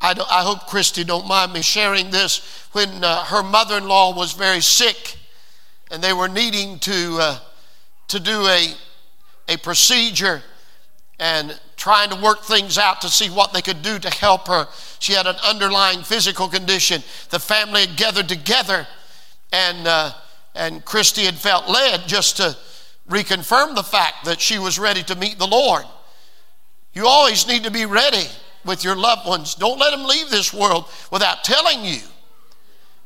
I, 0.06 0.14
I 0.30 0.44
hope 0.44 0.68
Christy 0.68 1.04
don't 1.04 1.28
mind 1.28 1.52
me 1.52 1.64
sharing 1.64 2.12
this. 2.12 2.68
When 2.74 3.04
uh, 3.04 3.24
her 3.24 3.42
mother 3.42 3.78
in 3.78 3.88
law 3.88 4.16
was 4.16 4.34
very 4.34 4.62
sick, 4.62 5.18
and 5.90 6.04
they 6.04 6.14
were 6.14 6.28
needing 6.28 6.78
to, 6.80 7.18
uh, 7.20 7.40
to 8.10 8.20
do 8.20 8.46
a, 8.46 8.76
a 9.50 9.58
procedure 9.58 10.44
and 11.20 11.60
trying 11.76 12.12
to 12.12 12.22
work 12.22 12.44
things 12.44 12.78
out 12.78 13.02
to 13.02 13.10
see 13.10 13.32
what 13.32 13.52
they 13.52 13.64
could 13.64 13.82
do 13.82 13.98
to 13.98 14.10
help 14.12 14.48
her. 14.48 14.68
She 15.00 15.14
had 15.14 15.26
an 15.26 15.38
underlying 15.44 16.04
physical 16.04 16.50
condition. 16.50 17.02
The 17.32 17.40
family 17.40 17.88
had 17.88 17.98
gathered 17.98 18.30
together, 18.30 18.86
and, 19.52 19.88
uh, 19.88 20.12
and 20.54 20.86
Christy 20.86 21.24
had 21.24 21.36
felt 21.36 21.68
led 21.68 22.02
just 22.06 22.38
to 22.38 22.56
reconfirm 23.10 23.74
the 23.74 23.82
fact 23.84 24.26
that 24.26 24.40
she 24.40 24.60
was 24.60 24.78
ready 24.78 25.02
to 25.02 25.16
meet 25.16 25.40
the 25.40 25.48
Lord. 25.48 25.86
You 26.94 27.08
always 27.08 27.48
need 27.48 27.64
to 27.64 27.72
be 27.72 27.88
ready 27.88 28.28
with 28.66 28.84
your 28.84 28.96
loved 28.96 29.28
ones. 29.28 29.56
Don't 29.56 29.80
let 29.80 29.92
them 29.92 30.04
leave 30.04 30.30
this 30.30 30.54
world 30.54 30.86
without 31.12 31.44
telling 31.44 31.86
you. 31.86 32.00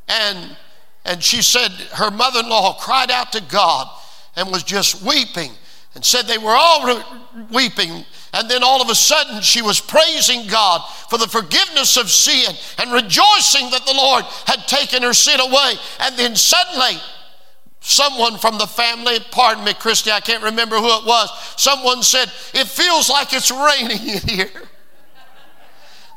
And 0.08 0.56
and 1.04 1.22
she 1.22 1.42
said 1.42 1.70
her 1.94 2.10
mother 2.10 2.40
in 2.40 2.48
law 2.48 2.74
cried 2.74 3.10
out 3.10 3.32
to 3.32 3.40
God 3.40 3.88
and 4.36 4.50
was 4.50 4.62
just 4.62 5.02
weeping 5.02 5.52
and 5.94 6.04
said 6.04 6.26
they 6.26 6.38
were 6.38 6.54
all 6.56 7.02
weeping. 7.50 8.04
And 8.32 8.48
then 8.48 8.62
all 8.62 8.80
of 8.80 8.88
a 8.90 8.94
sudden, 8.94 9.42
she 9.42 9.60
was 9.60 9.80
praising 9.80 10.46
God 10.46 10.82
for 11.08 11.18
the 11.18 11.26
forgiveness 11.26 11.96
of 11.96 12.10
sin 12.10 12.54
and 12.78 12.92
rejoicing 12.92 13.70
that 13.70 13.84
the 13.86 13.94
Lord 13.94 14.24
had 14.46 14.68
taken 14.68 15.02
her 15.02 15.12
sin 15.12 15.40
away. 15.40 15.74
And 15.98 16.16
then 16.16 16.36
suddenly, 16.36 17.00
someone 17.80 18.38
from 18.38 18.58
the 18.58 18.68
family, 18.68 19.18
pardon 19.32 19.64
me, 19.64 19.74
Christy, 19.74 20.12
I 20.12 20.20
can't 20.20 20.44
remember 20.44 20.76
who 20.76 20.86
it 20.86 21.04
was, 21.04 21.30
someone 21.56 22.04
said, 22.04 22.30
It 22.54 22.68
feels 22.68 23.10
like 23.10 23.32
it's 23.32 23.50
raining 23.50 24.08
in 24.08 24.28
here. 24.28 24.69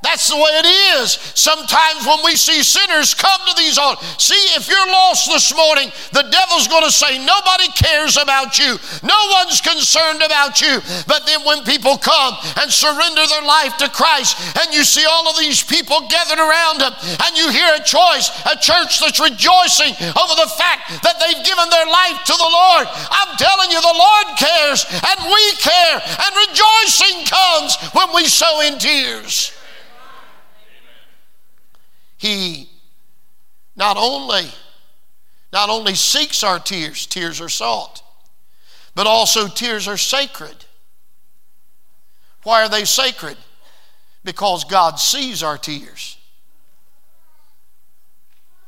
That's 0.04 0.28
the 0.28 0.36
way 0.36 0.52
it 0.60 0.68
is. 1.00 1.16
Sometimes 1.32 2.04
when 2.04 2.20
we 2.28 2.36
see 2.36 2.60
sinners 2.60 3.16
come 3.16 3.40
to 3.48 3.56
these 3.56 3.80
altars, 3.80 4.04
see, 4.20 4.44
if 4.60 4.68
you're 4.68 4.92
lost 4.92 5.32
this 5.32 5.56
morning, 5.56 5.96
the 6.12 6.28
devil's 6.28 6.68
going 6.68 6.84
to 6.84 6.92
say, 6.92 7.24
Nobody 7.24 7.72
cares 7.72 8.20
about 8.20 8.60
you. 8.60 8.76
No 9.00 9.16
one's 9.40 9.64
concerned 9.64 10.20
about 10.20 10.60
you. 10.60 10.84
But 11.08 11.24
then 11.26 11.40
when 11.48 11.64
people 11.64 11.96
come 11.96 12.36
and 12.60 12.68
surrender 12.68 13.24
their 13.32 13.48
life 13.48 13.80
to 13.80 13.88
Christ, 13.88 14.36
and 14.60 14.76
you 14.76 14.84
see 14.84 15.08
all 15.08 15.24
of 15.32 15.40
these 15.40 15.64
people 15.64 16.04
gathered 16.12 16.44
around 16.44 16.84
them, 16.84 16.92
and 17.24 17.40
you 17.40 17.48
hear 17.48 17.72
a 17.72 17.84
choice, 17.88 18.28
a 18.44 18.60
church 18.60 19.00
that's 19.00 19.24
rejoicing 19.24 19.96
over 20.20 20.36
the 20.36 20.52
fact 20.60 21.00
that 21.00 21.16
they've 21.24 21.48
given 21.48 21.72
their 21.72 21.88
life 21.88 22.20
to 22.28 22.36
the 22.36 22.52
Lord, 22.52 22.92
I'm 22.92 23.40
telling 23.40 23.72
you, 23.72 23.80
the 23.80 23.96
Lord 23.96 24.28
cares, 24.36 24.84
and 24.84 25.18
we 25.32 25.44
care, 25.64 25.96
and 25.96 26.32
rejoicing 26.44 27.24
comes 27.24 27.80
when 27.96 28.12
we 28.12 28.28
sow 28.28 28.60
in 28.68 28.76
tears. 28.76 29.56
He 32.24 32.70
not 33.75 33.98
only 33.98 34.46
not 35.51 35.70
only 35.70 35.94
seeks 35.94 36.42
our 36.42 36.58
tears, 36.58 37.06
tears 37.06 37.42
are 37.42 37.50
sought, 37.50 38.01
but 38.96 39.08
also 39.08 39.50
tears 39.50 39.89
are 39.89 39.98
sacred. 39.98 40.56
Why 42.44 42.63
are 42.63 42.70
they 42.70 42.86
sacred? 42.86 43.36
Because 44.24 44.63
God 44.63 45.01
sees 45.01 45.44
our 45.44 45.58
tears. 45.58 46.18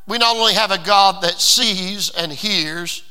We 0.05 0.17
not 0.17 0.35
only 0.35 0.55
have 0.55 0.71
a 0.71 0.77
God 0.77 1.23
that 1.23 1.39
sees 1.39 2.09
and 2.09 2.33
hears, 2.33 3.03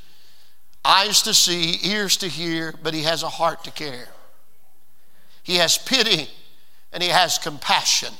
eyes 0.84 1.22
to 1.22 1.32
see, 1.32 1.78
ears 1.84 2.18
to 2.18 2.28
hear, 2.28 2.74
but 2.82 2.92
He 2.92 3.04
has 3.04 3.22
a 3.22 3.30
heart 3.30 3.64
to 3.64 3.70
care. 3.70 4.08
He 5.42 5.56
has 5.56 5.78
pity 5.78 6.28
and 6.92 7.02
He 7.02 7.08
has 7.08 7.38
compassion. 7.38 8.12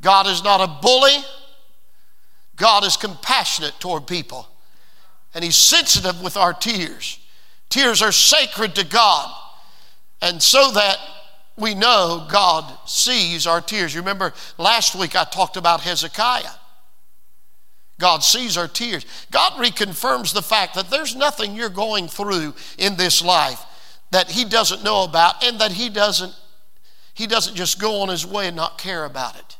God 0.00 0.26
is 0.26 0.44
not 0.44 0.60
a 0.60 0.80
bully, 0.80 1.18
God 2.56 2.84
is 2.84 2.96
compassionate 2.96 3.74
toward 3.80 4.06
people, 4.06 4.48
and 5.34 5.44
He's 5.44 5.56
sensitive 5.56 6.22
with 6.22 6.36
our 6.36 6.52
tears. 6.52 7.18
Tears 7.68 8.00
are 8.02 8.12
sacred 8.12 8.74
to 8.76 8.84
God, 8.84 9.34
and 10.22 10.42
so 10.42 10.70
that 10.72 10.98
we 11.56 11.74
know 11.74 12.26
God 12.30 12.78
sees 12.86 13.46
our 13.46 13.60
tears. 13.60 13.94
You 13.94 14.00
remember 14.00 14.32
last 14.56 14.94
week 14.94 15.16
I 15.16 15.24
talked 15.24 15.56
about 15.56 15.80
Hezekiah. 15.80 16.54
God 17.98 18.22
sees 18.22 18.56
our 18.56 18.68
tears. 18.68 19.04
God 19.32 19.54
reconfirms 19.54 20.32
the 20.32 20.42
fact 20.42 20.74
that 20.76 20.88
there's 20.88 21.16
nothing 21.16 21.56
you're 21.56 21.68
going 21.68 22.06
through 22.06 22.54
in 22.78 22.96
this 22.96 23.24
life 23.24 23.64
that 24.12 24.30
he 24.30 24.44
doesn't 24.44 24.84
know 24.84 25.02
about 25.02 25.44
and 25.44 25.60
that 25.60 25.72
he 25.72 25.88
doesn't 25.88 26.32
he 27.12 27.26
doesn't 27.26 27.56
just 27.56 27.80
go 27.80 28.00
on 28.02 28.08
his 28.08 28.24
way 28.24 28.46
and 28.46 28.54
not 28.54 28.78
care 28.78 29.04
about 29.04 29.36
it. 29.36 29.57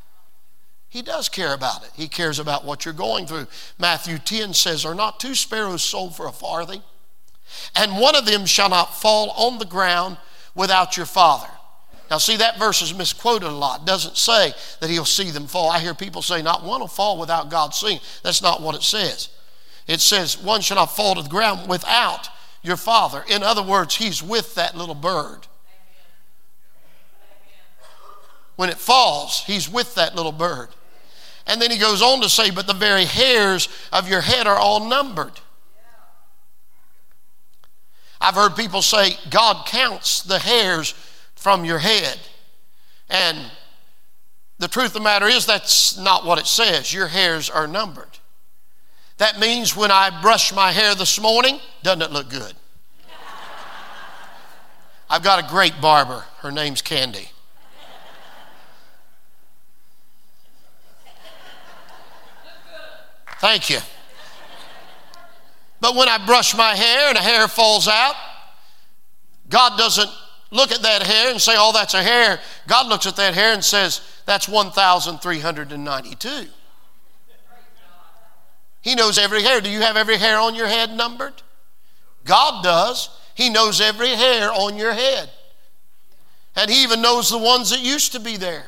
He 0.91 1.03
does 1.03 1.29
care 1.29 1.53
about 1.53 1.85
it. 1.85 1.91
He 1.95 2.09
cares 2.09 2.39
about 2.39 2.65
what 2.65 2.85
you're 2.85 2.95
going 2.95 3.27
through. 3.27 3.47
Matthew 3.79 4.19
10 4.19 4.55
says, 4.55 4.85
Are 4.85 4.95
not 4.95 5.21
two 5.21 5.35
sparrows 5.35 5.83
sold 5.83 6.17
for 6.17 6.27
a 6.27 6.33
farthing? 6.33 6.83
And 7.75 7.99
one 7.99 8.17
of 8.17 8.27
them 8.27 8.47
shall 8.47 8.71
not 8.71 9.01
fall 9.01 9.31
on 9.31 9.59
the 9.59 9.67
ground 9.67 10.17
without 10.55 10.97
your 10.97 11.07
father. 11.07 11.49
Now, 12.11 12.17
see, 12.17 12.39
that 12.39 12.59
verse 12.59 12.81
is 12.81 12.95
misquoted 12.95 13.49
a 13.49 13.53
lot. 13.53 13.81
It 13.81 13.87
doesn't 13.87 14.17
say 14.17 14.55
that 14.81 14.89
he'll 14.89 15.05
see 15.05 15.31
them 15.31 15.47
fall. 15.47 15.71
I 15.71 15.79
hear 15.79 15.95
people 15.95 16.23
say, 16.23 16.41
Not 16.41 16.65
one 16.65 16.81
will 16.81 16.89
fall 16.89 17.19
without 17.19 17.51
God 17.51 17.75
seeing. 17.75 18.01
That's 18.23 18.43
not 18.43 18.63
what 18.63 18.75
it 18.75 18.83
says. 18.83 19.29
It 19.87 20.01
says, 20.01 20.43
One 20.43 20.63
shall 20.63 20.77
not 20.77 20.97
fall 20.97 21.15
to 21.17 21.23
the 21.23 21.29
ground 21.29 21.69
without 21.69 22.31
your 22.63 22.79
father. 22.79 23.25
In 23.29 23.43
other 23.43 23.63
words, 23.63 23.97
he's 23.97 24.23
with 24.23 24.55
that 24.55 24.75
little 24.75 24.95
bird. 24.95 25.47
When 28.57 28.71
it 28.71 28.79
falls, 28.79 29.45
he's 29.47 29.69
with 29.69 29.95
that 29.95 30.17
little 30.17 30.33
bird. 30.33 30.69
And 31.49 31.61
then 31.61 31.71
he 31.71 31.79
goes 31.79 32.03
on 32.03 32.21
to 32.21 32.29
say, 32.29 32.51
But 32.51 32.67
the 32.67 32.75
very 32.75 33.07
hairs 33.07 33.69
of 33.91 34.09
your 34.09 34.21
head 34.21 34.47
are 34.47 34.57
all 34.57 34.87
numbered. 34.87 35.33
I've 38.21 38.35
heard 38.35 38.55
people 38.55 38.83
say, 38.83 39.17
God 39.31 39.67
counts 39.67 40.23
the 40.23 40.39
hairs 40.39 40.95
from 41.35 41.65
your 41.65 41.79
head. 41.79 42.19
And 43.09 43.39
the 44.59 44.69
truth 44.69 44.89
of 44.89 44.93
the 44.95 45.01
matter 45.01 45.27
is, 45.27 45.47
that's 45.47 45.97
not 45.97 46.27
what 46.27 46.39
it 46.39 46.47
says. 46.47 46.93
Your 46.93 47.07
hairs 47.07 47.49
are 47.49 47.67
numbered. 47.67 48.19
That 49.17 49.39
means 49.39 49.75
when 49.75 49.91
I 49.91 50.21
brush 50.21 50.53
my 50.53 50.73
hair 50.73 50.95
this 50.95 51.21
morning, 51.21 51.61
doesn't 51.83 52.03
it 52.03 52.11
look 52.11 52.29
good? 52.29 52.53
I've 55.11 55.23
got 55.23 55.45
a 55.45 55.49
great 55.49 55.81
barber. 55.81 56.25
Her 56.41 56.51
name's 56.51 56.83
Candy. 56.83 57.31
Thank 63.41 63.71
you. 63.71 63.79
But 65.81 65.95
when 65.95 66.09
I 66.09 66.25
brush 66.27 66.57
my 66.57 66.75
hair 66.75 67.09
and 67.09 67.19
a 67.19 67.23
hair 67.23 67.47
falls 67.47 67.87
out, 67.87 68.15
God 69.49 69.79
doesn't 69.79 70.11
look 70.51 70.73
at 70.73 70.83
that 70.83 71.03
hair 71.03 71.31
and 71.31 71.41
say, 71.41 71.55
oh, 71.57 71.73
that's 71.73 71.95
a 71.95 72.03
hair. 72.03 72.41
God 72.67 72.89
looks 72.89 73.07
at 73.07 73.17
that 73.17 73.35
hair 73.35 73.53
and 73.53 73.65
says, 73.65 74.01
that's 74.27 74.49
1,392. 74.49 76.29
He 78.81 78.95
knows 78.95 79.19
every 79.19 79.43
hair. 79.43 79.61
Do 79.61 79.71
you 79.71 79.81
have 79.81 79.97
every 79.97 80.17
hair 80.17 80.39
on 80.39 80.55
your 80.55 80.67
head 80.67 80.93
numbered? 80.93 81.35
God 82.25 82.63
does. 82.65 83.11
He 83.35 83.51
knows 83.51 83.81
every 83.81 84.11
hair 84.11 84.51
on 84.53 84.77
your 84.77 84.93
head. 84.93 85.31
And 86.57 86.71
He 86.71 86.83
even 86.83 87.03
knows 87.03 87.31
the 87.31 87.39
ones 87.39 87.71
that 87.71 87.81
used 87.81 88.13
to 88.13 88.21
be 88.21 88.37
there, 88.37 88.67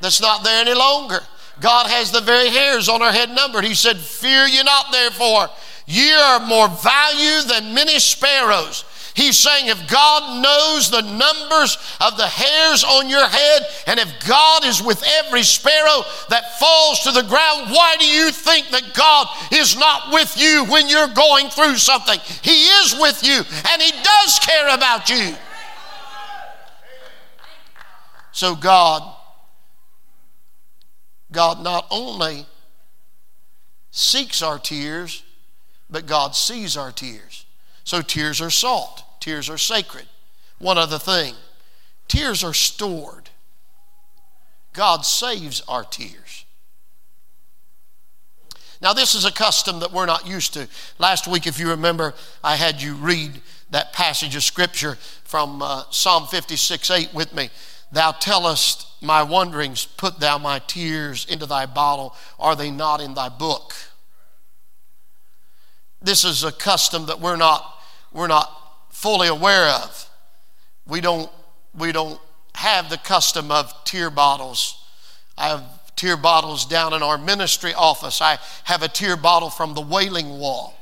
that's 0.00 0.20
not 0.20 0.44
there 0.44 0.62
any 0.62 0.74
longer. 0.74 1.20
God 1.60 1.86
has 1.86 2.10
the 2.10 2.20
very 2.20 2.48
hairs 2.48 2.88
on 2.88 3.02
our 3.02 3.12
head 3.12 3.30
numbered. 3.30 3.64
He 3.64 3.74
said, 3.74 3.98
Fear 3.98 4.46
ye 4.46 4.62
not, 4.62 4.86
therefore. 4.90 5.48
Ye 5.86 6.12
are 6.12 6.40
more 6.46 6.68
value 6.68 7.42
than 7.48 7.74
many 7.74 7.98
sparrows. 7.98 8.84
He's 9.14 9.38
saying 9.38 9.66
if 9.66 9.90
God 9.90 10.40
knows 10.40 10.90
the 10.90 11.02
numbers 11.02 11.76
of 12.00 12.16
the 12.16 12.26
hairs 12.26 12.84
on 12.84 13.08
your 13.08 13.26
head, 13.26 13.62
and 13.86 13.98
if 13.98 14.26
God 14.26 14.64
is 14.64 14.82
with 14.82 15.02
every 15.18 15.42
sparrow 15.42 16.04
that 16.28 16.58
falls 16.58 17.00
to 17.00 17.10
the 17.10 17.22
ground, 17.22 17.70
why 17.70 17.96
do 17.98 18.06
you 18.06 18.30
think 18.30 18.70
that 18.70 18.94
God 18.94 19.26
is 19.52 19.76
not 19.76 20.12
with 20.12 20.40
you 20.40 20.64
when 20.64 20.88
you're 20.88 21.08
going 21.08 21.48
through 21.48 21.76
something? 21.76 22.20
He 22.42 22.62
is 22.66 22.96
with 22.98 23.24
you, 23.24 23.42
and 23.70 23.82
He 23.82 23.90
does 23.90 24.38
care 24.38 24.74
about 24.74 25.10
you. 25.10 25.34
So, 28.32 28.54
God, 28.54 29.02
God 31.32 31.62
not 31.62 31.86
only 31.90 32.46
seeks 33.90 34.42
our 34.42 34.58
tears, 34.58 35.22
but 35.88 36.06
God 36.06 36.34
sees 36.34 36.76
our 36.76 36.92
tears. 36.92 37.46
So 37.84 38.02
tears 38.02 38.40
are 38.40 38.50
salt, 38.50 39.02
tears 39.20 39.48
are 39.48 39.58
sacred. 39.58 40.06
One 40.58 40.78
other 40.78 40.98
thing 40.98 41.34
tears 42.08 42.42
are 42.42 42.54
stored. 42.54 43.30
God 44.72 45.04
saves 45.04 45.62
our 45.68 45.84
tears. 45.84 46.44
Now, 48.82 48.94
this 48.94 49.14
is 49.14 49.24
a 49.24 49.32
custom 49.32 49.80
that 49.80 49.92
we're 49.92 50.06
not 50.06 50.26
used 50.26 50.54
to. 50.54 50.66
Last 50.98 51.28
week, 51.28 51.46
if 51.46 51.58
you 51.60 51.68
remember, 51.68 52.14
I 52.42 52.56
had 52.56 52.80
you 52.80 52.94
read 52.94 53.42
that 53.70 53.92
passage 53.92 54.34
of 54.36 54.42
Scripture 54.42 54.96
from 55.24 55.60
uh, 55.60 55.84
Psalm 55.90 56.26
56 56.26 56.90
8 56.90 57.14
with 57.14 57.34
me. 57.34 57.50
Thou 57.92 58.12
tellest 58.12 58.86
my 59.00 59.22
wanderings, 59.22 59.86
put 59.86 60.20
thou 60.20 60.38
my 60.38 60.60
tears 60.60 61.26
into 61.28 61.46
thy 61.46 61.66
bottle. 61.66 62.14
Are 62.38 62.54
they 62.54 62.70
not 62.70 63.00
in 63.00 63.14
thy 63.14 63.28
book? 63.28 63.74
This 66.02 66.24
is 66.24 66.44
a 66.44 66.52
custom 66.52 67.06
that 67.06 67.20
we're 67.20 67.36
not, 67.36 67.80
we're 68.12 68.28
not 68.28 68.50
fully 68.90 69.28
aware 69.28 69.66
of. 69.66 70.08
We 70.86 71.00
don't, 71.00 71.30
we 71.76 71.92
don't 71.92 72.20
have 72.54 72.90
the 72.90 72.98
custom 72.98 73.50
of 73.50 73.72
tear 73.84 74.10
bottles. 74.10 74.82
I 75.36 75.48
have 75.48 75.64
tear 75.96 76.16
bottles 76.16 76.64
down 76.66 76.94
in 76.94 77.02
our 77.02 77.18
ministry 77.18 77.74
office. 77.74 78.22
I 78.22 78.38
have 78.64 78.82
a 78.82 78.88
tear 78.88 79.16
bottle 79.16 79.50
from 79.50 79.74
the 79.74 79.80
Wailing 79.80 80.38
Wall. 80.38 80.74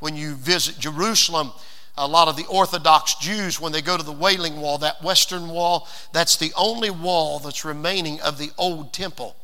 When 0.00 0.16
you 0.16 0.34
visit 0.34 0.78
Jerusalem, 0.78 1.52
a 1.98 2.06
lot 2.06 2.28
of 2.28 2.36
the 2.36 2.46
Orthodox 2.46 3.16
Jews, 3.16 3.60
when 3.60 3.72
they 3.72 3.82
go 3.82 3.96
to 3.96 4.02
the 4.02 4.12
Wailing 4.12 4.60
Wall, 4.60 4.78
that 4.78 5.02
Western 5.02 5.48
Wall, 5.48 5.86
that's 6.12 6.36
the 6.36 6.52
only 6.56 6.90
wall 6.90 7.38
that's 7.38 7.64
remaining 7.64 8.20
of 8.20 8.38
the 8.38 8.50
old 8.56 8.92
temple 8.92 9.36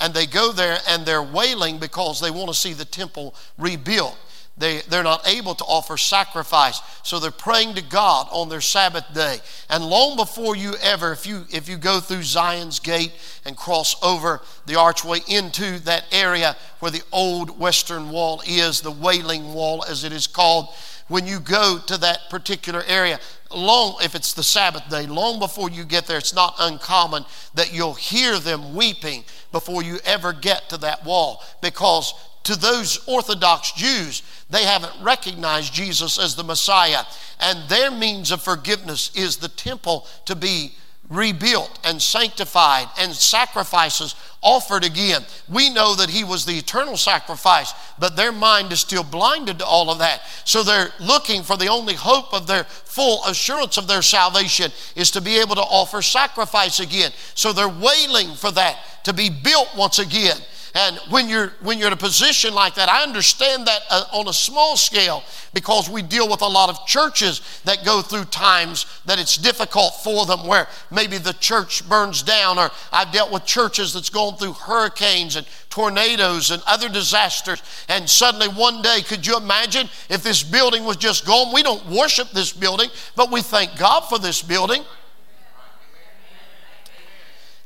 and 0.00 0.14
they 0.14 0.26
go 0.26 0.50
there 0.50 0.78
and 0.88 1.04
they're 1.04 1.22
wailing 1.22 1.78
because 1.78 2.20
they 2.20 2.30
want 2.30 2.48
to 2.48 2.54
see 2.54 2.72
the 2.72 2.84
temple 2.84 3.34
rebuilt. 3.58 4.18
They, 4.56 4.80
they're 4.88 5.02
not 5.02 5.26
able 5.26 5.54
to 5.54 5.64
offer 5.64 5.96
sacrifice. 5.96 6.80
So 7.02 7.18
they're 7.18 7.30
praying 7.30 7.74
to 7.74 7.82
God 7.82 8.28
on 8.30 8.48
their 8.48 8.60
Sabbath 8.60 9.04
day. 9.14 9.38
And 9.70 9.84
long 9.86 10.16
before 10.16 10.54
you 10.54 10.74
ever, 10.82 11.12
if 11.12 11.26
you, 11.26 11.46
if 11.50 11.68
you 11.68 11.78
go 11.78 12.00
through 12.00 12.24
Zion's 12.24 12.78
gate 12.78 13.12
and 13.46 13.56
cross 13.56 13.96
over 14.02 14.42
the 14.66 14.74
archway 14.74 15.20
into 15.28 15.78
that 15.80 16.04
area 16.12 16.56
where 16.80 16.90
the 16.90 17.02
old 17.10 17.58
western 17.58 18.10
wall 18.10 18.42
is, 18.46 18.82
the 18.82 18.90
Wailing 18.90 19.54
Wall 19.54 19.82
as 19.88 20.04
it 20.04 20.12
is 20.12 20.26
called, 20.26 20.68
when 21.10 21.26
you 21.26 21.40
go 21.40 21.78
to 21.88 21.96
that 21.98 22.30
particular 22.30 22.84
area, 22.86 23.18
long, 23.50 23.96
if 24.00 24.14
it's 24.14 24.32
the 24.32 24.44
Sabbath 24.44 24.88
day, 24.88 25.06
long 25.06 25.40
before 25.40 25.68
you 25.68 25.84
get 25.84 26.06
there, 26.06 26.18
it's 26.18 26.32
not 26.32 26.54
uncommon 26.60 27.24
that 27.54 27.74
you'll 27.74 27.94
hear 27.94 28.38
them 28.38 28.76
weeping 28.76 29.24
before 29.50 29.82
you 29.82 29.98
ever 30.04 30.32
get 30.32 30.68
to 30.68 30.76
that 30.76 31.04
wall. 31.04 31.42
Because 31.60 32.14
to 32.44 32.54
those 32.54 33.02
Orthodox 33.08 33.72
Jews, 33.72 34.22
they 34.50 34.64
haven't 34.64 34.92
recognized 35.02 35.74
Jesus 35.74 36.16
as 36.16 36.36
the 36.36 36.44
Messiah. 36.44 37.02
And 37.40 37.68
their 37.68 37.90
means 37.90 38.30
of 38.30 38.40
forgiveness 38.40 39.10
is 39.16 39.36
the 39.36 39.48
temple 39.48 40.06
to 40.26 40.36
be 40.36 40.74
rebuilt 41.10 41.78
and 41.84 42.00
sanctified 42.00 42.86
and 42.98 43.12
sacrifices 43.12 44.14
offered 44.42 44.84
again. 44.84 45.22
We 45.48 45.68
know 45.68 45.94
that 45.96 46.08
he 46.08 46.24
was 46.24 46.46
the 46.46 46.56
eternal 46.56 46.96
sacrifice, 46.96 47.74
but 47.98 48.16
their 48.16 48.32
mind 48.32 48.72
is 48.72 48.80
still 48.80 49.02
blinded 49.02 49.58
to 49.58 49.66
all 49.66 49.90
of 49.90 49.98
that. 49.98 50.22
So 50.44 50.62
they're 50.62 50.92
looking 51.00 51.42
for 51.42 51.56
the 51.56 51.66
only 51.66 51.94
hope 51.94 52.32
of 52.32 52.46
their 52.46 52.64
full 52.64 53.24
assurance 53.24 53.76
of 53.76 53.88
their 53.88 54.02
salvation 54.02 54.70
is 54.96 55.10
to 55.10 55.20
be 55.20 55.38
able 55.38 55.56
to 55.56 55.62
offer 55.62 56.00
sacrifice 56.00 56.80
again. 56.80 57.10
So 57.34 57.52
they're 57.52 57.68
wailing 57.68 58.34
for 58.34 58.52
that 58.52 58.78
to 59.04 59.12
be 59.12 59.28
built 59.28 59.68
once 59.76 59.98
again. 59.98 60.36
And 60.74 60.98
when 61.10 61.28
you're, 61.28 61.52
when 61.60 61.78
you're 61.78 61.88
in 61.88 61.92
a 61.92 61.96
position 61.96 62.54
like 62.54 62.74
that, 62.76 62.88
I 62.88 63.02
understand 63.02 63.66
that 63.66 63.80
uh, 63.90 64.04
on 64.12 64.28
a 64.28 64.32
small 64.32 64.76
scale 64.76 65.24
because 65.52 65.90
we 65.90 66.02
deal 66.02 66.28
with 66.28 66.42
a 66.42 66.46
lot 66.46 66.68
of 66.68 66.86
churches 66.86 67.40
that 67.64 67.84
go 67.84 68.02
through 68.02 68.24
times 68.26 68.86
that 69.04 69.18
it's 69.18 69.36
difficult 69.36 69.94
for 70.04 70.26
them 70.26 70.46
where 70.46 70.68
maybe 70.90 71.18
the 71.18 71.32
church 71.34 71.88
burns 71.88 72.22
down, 72.22 72.58
or 72.58 72.70
I've 72.92 73.12
dealt 73.12 73.32
with 73.32 73.44
churches 73.44 73.92
that's 73.92 74.10
gone 74.10 74.36
through 74.36 74.52
hurricanes 74.52 75.36
and 75.36 75.46
tornadoes 75.70 76.50
and 76.50 76.62
other 76.66 76.88
disasters. 76.88 77.62
And 77.88 78.08
suddenly 78.08 78.48
one 78.48 78.82
day, 78.82 79.02
could 79.02 79.26
you 79.26 79.36
imagine 79.36 79.88
if 80.08 80.22
this 80.22 80.42
building 80.42 80.84
was 80.84 80.96
just 80.96 81.26
gone? 81.26 81.52
We 81.52 81.62
don't 81.62 81.84
worship 81.86 82.30
this 82.30 82.52
building, 82.52 82.90
but 83.16 83.32
we 83.32 83.42
thank 83.42 83.76
God 83.76 84.02
for 84.02 84.18
this 84.18 84.42
building. 84.42 84.84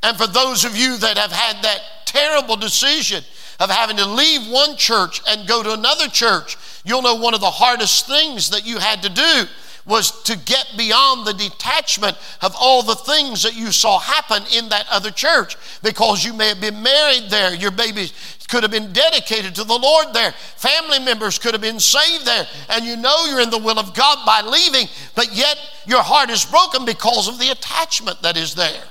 And 0.04 0.18
for 0.18 0.26
those 0.26 0.66
of 0.66 0.76
you 0.76 0.98
that 0.98 1.16
have 1.16 1.32
had 1.32 1.64
that 1.64 1.80
terrible 2.04 2.56
decision 2.56 3.24
of 3.58 3.70
having 3.70 3.96
to 3.96 4.06
leave 4.06 4.46
one 4.50 4.76
church 4.76 5.22
and 5.26 5.48
go 5.48 5.62
to 5.62 5.72
another 5.72 6.08
church, 6.08 6.58
you'll 6.84 7.00
know 7.00 7.14
one 7.14 7.32
of 7.32 7.40
the 7.40 7.50
hardest 7.50 8.06
things 8.06 8.50
that 8.50 8.66
you 8.66 8.78
had 8.78 9.02
to 9.02 9.08
do 9.08 9.44
was 9.86 10.22
to 10.24 10.36
get 10.36 10.74
beyond 10.76 11.26
the 11.26 11.32
detachment 11.32 12.18
of 12.42 12.54
all 12.58 12.82
the 12.82 12.94
things 12.94 13.42
that 13.42 13.56
you 13.56 13.72
saw 13.72 13.98
happen 13.98 14.42
in 14.54 14.68
that 14.68 14.86
other 14.90 15.10
church 15.10 15.56
because 15.82 16.22
you 16.22 16.34
may 16.34 16.48
have 16.48 16.60
been 16.60 16.82
married 16.82 17.30
there. 17.30 17.54
Your 17.54 17.70
babies 17.70 18.12
could 18.48 18.62
have 18.62 18.72
been 18.72 18.92
dedicated 18.92 19.54
to 19.54 19.64
the 19.64 19.78
Lord 19.78 20.12
there. 20.12 20.32
Family 20.56 20.98
members 20.98 21.38
could 21.38 21.54
have 21.54 21.62
been 21.62 21.80
saved 21.80 22.26
there. 22.26 22.46
And 22.68 22.84
you 22.84 22.96
know 22.96 23.24
you're 23.24 23.40
in 23.40 23.50
the 23.50 23.58
will 23.58 23.78
of 23.78 23.94
God 23.94 24.24
by 24.26 24.42
leaving, 24.42 24.86
but 25.14 25.34
yet 25.34 25.58
your 25.86 26.02
heart 26.02 26.28
is 26.28 26.44
broken 26.44 26.84
because 26.84 27.26
of 27.26 27.38
the 27.38 27.50
attachment 27.50 28.20
that 28.20 28.36
is 28.36 28.54
there. 28.54 28.84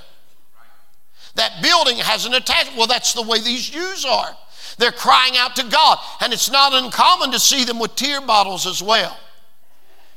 That 1.34 1.62
building 1.62 1.96
has 1.98 2.26
an 2.26 2.34
attachment. 2.34 2.78
Well, 2.78 2.86
that's 2.86 3.12
the 3.12 3.22
way 3.22 3.40
these 3.40 3.68
Jews 3.68 4.04
are. 4.04 4.36
They're 4.78 4.92
crying 4.92 5.36
out 5.36 5.56
to 5.56 5.64
God, 5.64 5.98
and 6.20 6.32
it's 6.32 6.50
not 6.50 6.72
uncommon 6.72 7.32
to 7.32 7.38
see 7.38 7.64
them 7.64 7.78
with 7.78 7.94
tear 7.94 8.20
bottles 8.20 8.66
as 8.66 8.82
well. 8.82 9.16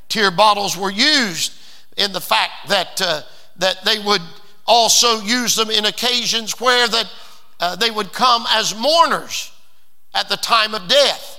Tear 0.08 0.30
bottles 0.30 0.76
were 0.76 0.90
used 0.90 1.52
in 1.96 2.12
the 2.12 2.20
fact 2.20 2.68
that, 2.68 3.00
uh, 3.00 3.22
that 3.56 3.84
they 3.84 3.98
would 3.98 4.22
also 4.66 5.20
use 5.20 5.56
them 5.56 5.70
in 5.70 5.86
occasions 5.86 6.60
where 6.60 6.86
that 6.88 7.10
uh, 7.60 7.76
they 7.76 7.90
would 7.90 8.12
come 8.12 8.44
as 8.50 8.76
mourners 8.76 9.52
at 10.14 10.28
the 10.28 10.36
time 10.36 10.74
of 10.74 10.86
death 10.88 11.36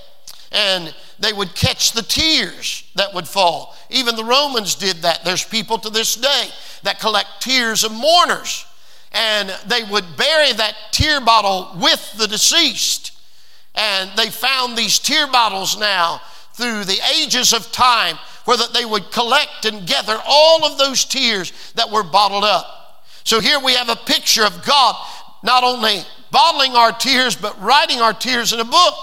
and 0.52 0.94
they 1.18 1.32
would 1.32 1.54
catch 1.54 1.92
the 1.92 2.02
tears 2.02 2.84
that 2.96 3.14
would 3.14 3.26
fall 3.26 3.76
even 3.88 4.16
the 4.16 4.24
romans 4.24 4.74
did 4.74 4.96
that 4.96 5.24
there's 5.24 5.44
people 5.44 5.78
to 5.78 5.88
this 5.90 6.16
day 6.16 6.48
that 6.82 6.98
collect 6.98 7.28
tears 7.40 7.84
of 7.84 7.92
mourners 7.92 8.66
and 9.12 9.50
they 9.66 9.82
would 9.84 10.16
bury 10.16 10.52
that 10.52 10.74
tear 10.92 11.20
bottle 11.20 11.72
with 11.80 12.14
the 12.16 12.28
deceased. 12.28 13.12
And 13.74 14.10
they 14.16 14.30
found 14.30 14.76
these 14.76 14.98
tear 14.98 15.26
bottles 15.26 15.78
now 15.78 16.20
through 16.54 16.84
the 16.84 17.00
ages 17.16 17.52
of 17.52 17.72
time 17.72 18.16
where 18.44 18.56
that 18.56 18.72
they 18.72 18.84
would 18.84 19.10
collect 19.10 19.64
and 19.64 19.86
gather 19.86 20.18
all 20.26 20.64
of 20.64 20.78
those 20.78 21.04
tears 21.04 21.52
that 21.74 21.90
were 21.90 22.02
bottled 22.02 22.44
up. 22.44 23.04
So 23.24 23.40
here 23.40 23.60
we 23.60 23.74
have 23.74 23.88
a 23.88 23.96
picture 23.96 24.44
of 24.44 24.64
God 24.64 24.96
not 25.42 25.64
only 25.64 26.00
bottling 26.30 26.72
our 26.72 26.92
tears, 26.92 27.34
but 27.36 27.60
writing 27.60 28.00
our 28.00 28.12
tears 28.12 28.52
in 28.52 28.60
a 28.60 28.64
book. 28.64 28.94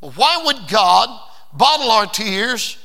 Well, 0.00 0.12
why 0.12 0.42
would 0.44 0.68
God 0.68 1.08
bottle 1.52 1.90
our 1.90 2.06
tears? 2.06 2.76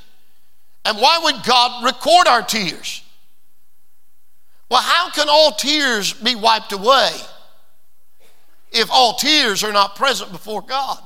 And 0.85 0.97
why 0.97 1.19
would 1.23 1.43
God 1.43 1.83
record 1.83 2.27
our 2.27 2.41
tears? 2.41 3.01
Well, 4.69 4.81
how 4.81 5.09
can 5.11 5.27
all 5.29 5.53
tears 5.53 6.13
be 6.13 6.35
wiped 6.35 6.73
away 6.73 7.11
if 8.71 8.89
all 8.91 9.13
tears 9.13 9.63
are 9.63 9.71
not 9.71 9.95
present 9.95 10.31
before 10.31 10.61
God? 10.61 11.01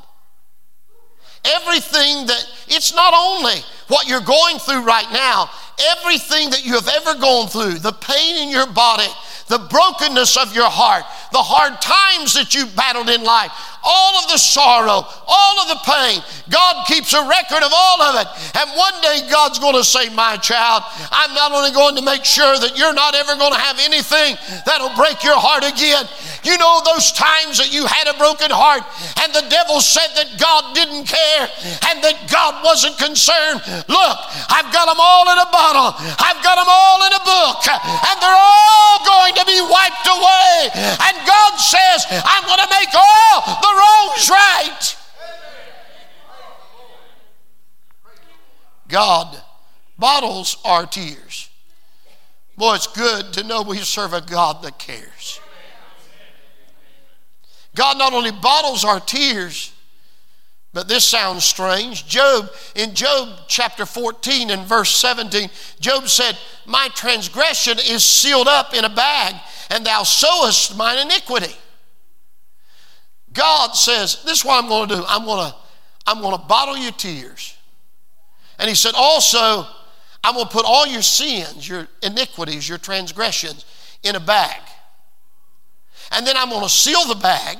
Everything 1.43 2.27
that, 2.27 2.45
it's 2.67 2.93
not 2.93 3.13
only 3.15 3.61
what 3.87 4.07
you're 4.07 4.21
going 4.21 4.59
through 4.59 4.83
right 4.83 5.07
now, 5.11 5.49
everything 5.97 6.49
that 6.51 6.65
you 6.65 6.73
have 6.73 6.87
ever 6.87 7.19
gone 7.19 7.47
through, 7.47 7.79
the 7.79 7.91
pain 7.91 8.37
in 8.37 8.49
your 8.49 8.67
body, 8.67 9.09
the 9.47 9.59
brokenness 9.59 10.37
of 10.37 10.55
your 10.55 10.69
heart, 10.69 11.03
the 11.31 11.41
hard 11.43 11.75
times 11.81 12.33
that 12.35 12.55
you 12.55 12.65
battled 12.71 13.09
in 13.09 13.23
life, 13.23 13.51
all 13.83 14.15
of 14.21 14.29
the 14.29 14.37
sorrow, 14.37 15.03
all 15.03 15.55
of 15.59 15.67
the 15.67 15.81
pain. 15.83 16.21
God 16.47 16.85
keeps 16.87 17.11
a 17.11 17.23
record 17.27 17.59
of 17.59 17.71
all 17.73 17.99
of 18.01 18.15
it. 18.21 18.27
And 18.55 18.67
one 18.77 18.95
day 19.01 19.25
God's 19.27 19.57
going 19.57 19.75
to 19.75 19.83
say, 19.83 20.07
My 20.13 20.37
child, 20.37 20.83
I'm 21.11 21.33
not 21.33 21.51
only 21.51 21.71
going 21.71 21.95
to 21.97 22.05
make 22.05 22.23
sure 22.23 22.59
that 22.59 22.77
you're 22.77 22.93
not 22.93 23.15
ever 23.15 23.35
going 23.35 23.51
to 23.51 23.59
have 23.59 23.79
anything 23.81 24.37
that'll 24.63 24.95
break 24.95 25.23
your 25.23 25.39
heart 25.39 25.65
again. 25.65 26.05
You 26.43 26.55
know 26.57 26.79
those 26.85 27.11
times 27.11 27.57
that 27.59 27.73
you 27.73 27.85
had 27.85 28.07
a 28.07 28.15
broken 28.17 28.53
heart 28.53 28.85
and 29.19 29.29
the 29.33 29.45
devil 29.49 29.81
said 29.81 30.09
that 30.15 30.39
God 30.39 30.75
didn't 30.75 31.05
care 31.05 31.30
and 31.87 32.03
that 32.03 32.27
God 32.27 32.63
wasn't 32.63 32.97
concerned. 32.97 33.61
Look, 33.87 34.17
I've 34.49 34.71
got 34.73 34.89
them 34.89 34.99
all 34.99 35.29
in 35.31 35.37
a 35.39 35.49
bottle, 35.51 35.95
I've 36.19 36.41
got 36.43 36.57
them 36.57 36.69
all 36.69 36.99
in 37.07 37.13
a 37.13 37.23
book, 37.23 37.61
and 37.67 38.15
they're 38.19 38.41
all 38.41 38.97
going 39.05 39.35
to 39.37 39.45
be 39.45 39.59
wiped 39.61 40.07
away. 40.07 40.71
And 40.97 41.15
God 41.27 41.53
says, 41.57 42.05
I'm 42.09 42.43
going 42.45 42.61
to 42.61 42.71
make 42.71 42.91
all 42.93 43.37
the 43.61 43.71
wrongs 43.71 44.29
right. 44.29 44.97
God 48.87 49.41
bottles 49.97 50.57
our 50.65 50.85
tears. 50.85 51.49
Boy, 52.57 52.75
it's 52.75 52.87
good 52.87 53.33
to 53.33 53.43
know 53.43 53.61
we 53.61 53.77
serve 53.77 54.13
a 54.13 54.21
God 54.21 54.61
that 54.63 54.77
cares. 54.77 55.39
God 57.73 57.97
not 57.97 58.13
only 58.13 58.31
bottles 58.31 58.83
our 58.83 58.99
tears, 58.99 59.70
but 60.73 60.87
this 60.87 61.03
sounds 61.03 61.43
strange. 61.43 62.07
Job, 62.07 62.49
in 62.75 62.93
Job 62.93 63.39
chapter 63.47 63.85
14 63.85 64.51
and 64.51 64.65
verse 64.65 64.91
17, 64.95 65.49
Job 65.79 66.07
said, 66.07 66.37
My 66.65 66.87
transgression 66.95 67.77
is 67.77 68.05
sealed 68.05 68.47
up 68.47 68.73
in 68.73 68.85
a 68.85 68.89
bag, 68.89 69.35
and 69.69 69.85
thou 69.85 70.03
sewest 70.03 70.77
mine 70.77 70.99
iniquity. 70.99 71.53
God 73.33 73.75
says, 73.75 74.23
This 74.23 74.39
is 74.39 74.45
what 74.45 74.63
I'm 74.63 74.69
going 74.69 74.89
to 74.89 74.95
do. 74.95 75.03
I'm 75.07 75.25
going 75.25 75.51
to, 75.51 75.57
I'm 76.07 76.21
going 76.21 76.37
to 76.37 76.45
bottle 76.45 76.77
your 76.77 76.93
tears. 76.93 77.57
And 78.57 78.69
He 78.69 78.75
said, 78.75 78.93
Also, 78.95 79.65
I'm 80.23 80.35
going 80.35 80.47
to 80.47 80.51
put 80.51 80.65
all 80.65 80.87
your 80.87 81.01
sins, 81.01 81.67
your 81.67 81.87
iniquities, 82.01 82.67
your 82.69 82.77
transgressions 82.77 83.65
in 84.03 84.15
a 84.15 84.19
bag. 84.19 84.61
And 86.11 86.25
then 86.25 86.37
I'm 86.37 86.49
going 86.49 86.63
to 86.63 86.69
seal 86.69 87.05
the 87.07 87.15
bag. 87.15 87.57